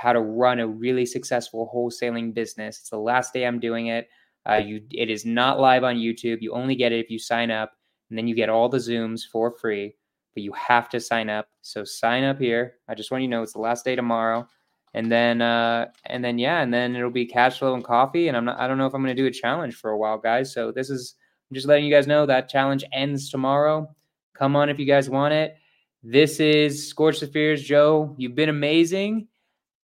[0.00, 2.78] how to run a really successful wholesaling business.
[2.78, 4.08] It's the last day I'm doing it.
[4.48, 6.38] Uh, you, it is not live on YouTube.
[6.40, 7.72] You only get it if you sign up,
[8.10, 9.96] and then you get all the Zooms for free
[10.38, 11.48] but you have to sign up.
[11.62, 12.74] So sign up here.
[12.88, 14.46] I just want you to know it's the last day tomorrow.
[14.94, 18.28] And then uh and then yeah, and then it'll be cash flow and coffee.
[18.28, 20.16] And I'm not I don't know if I'm gonna do a challenge for a while,
[20.16, 20.54] guys.
[20.54, 21.16] So this is
[21.50, 23.92] I'm just letting you guys know that challenge ends tomorrow.
[24.32, 25.56] Come on if you guys want it.
[26.04, 28.14] This is Scorch the Fears, Joe.
[28.16, 29.26] You've been amazing.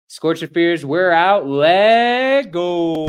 [0.07, 1.47] Scorch the Fears, we're out.
[1.47, 3.07] Let go.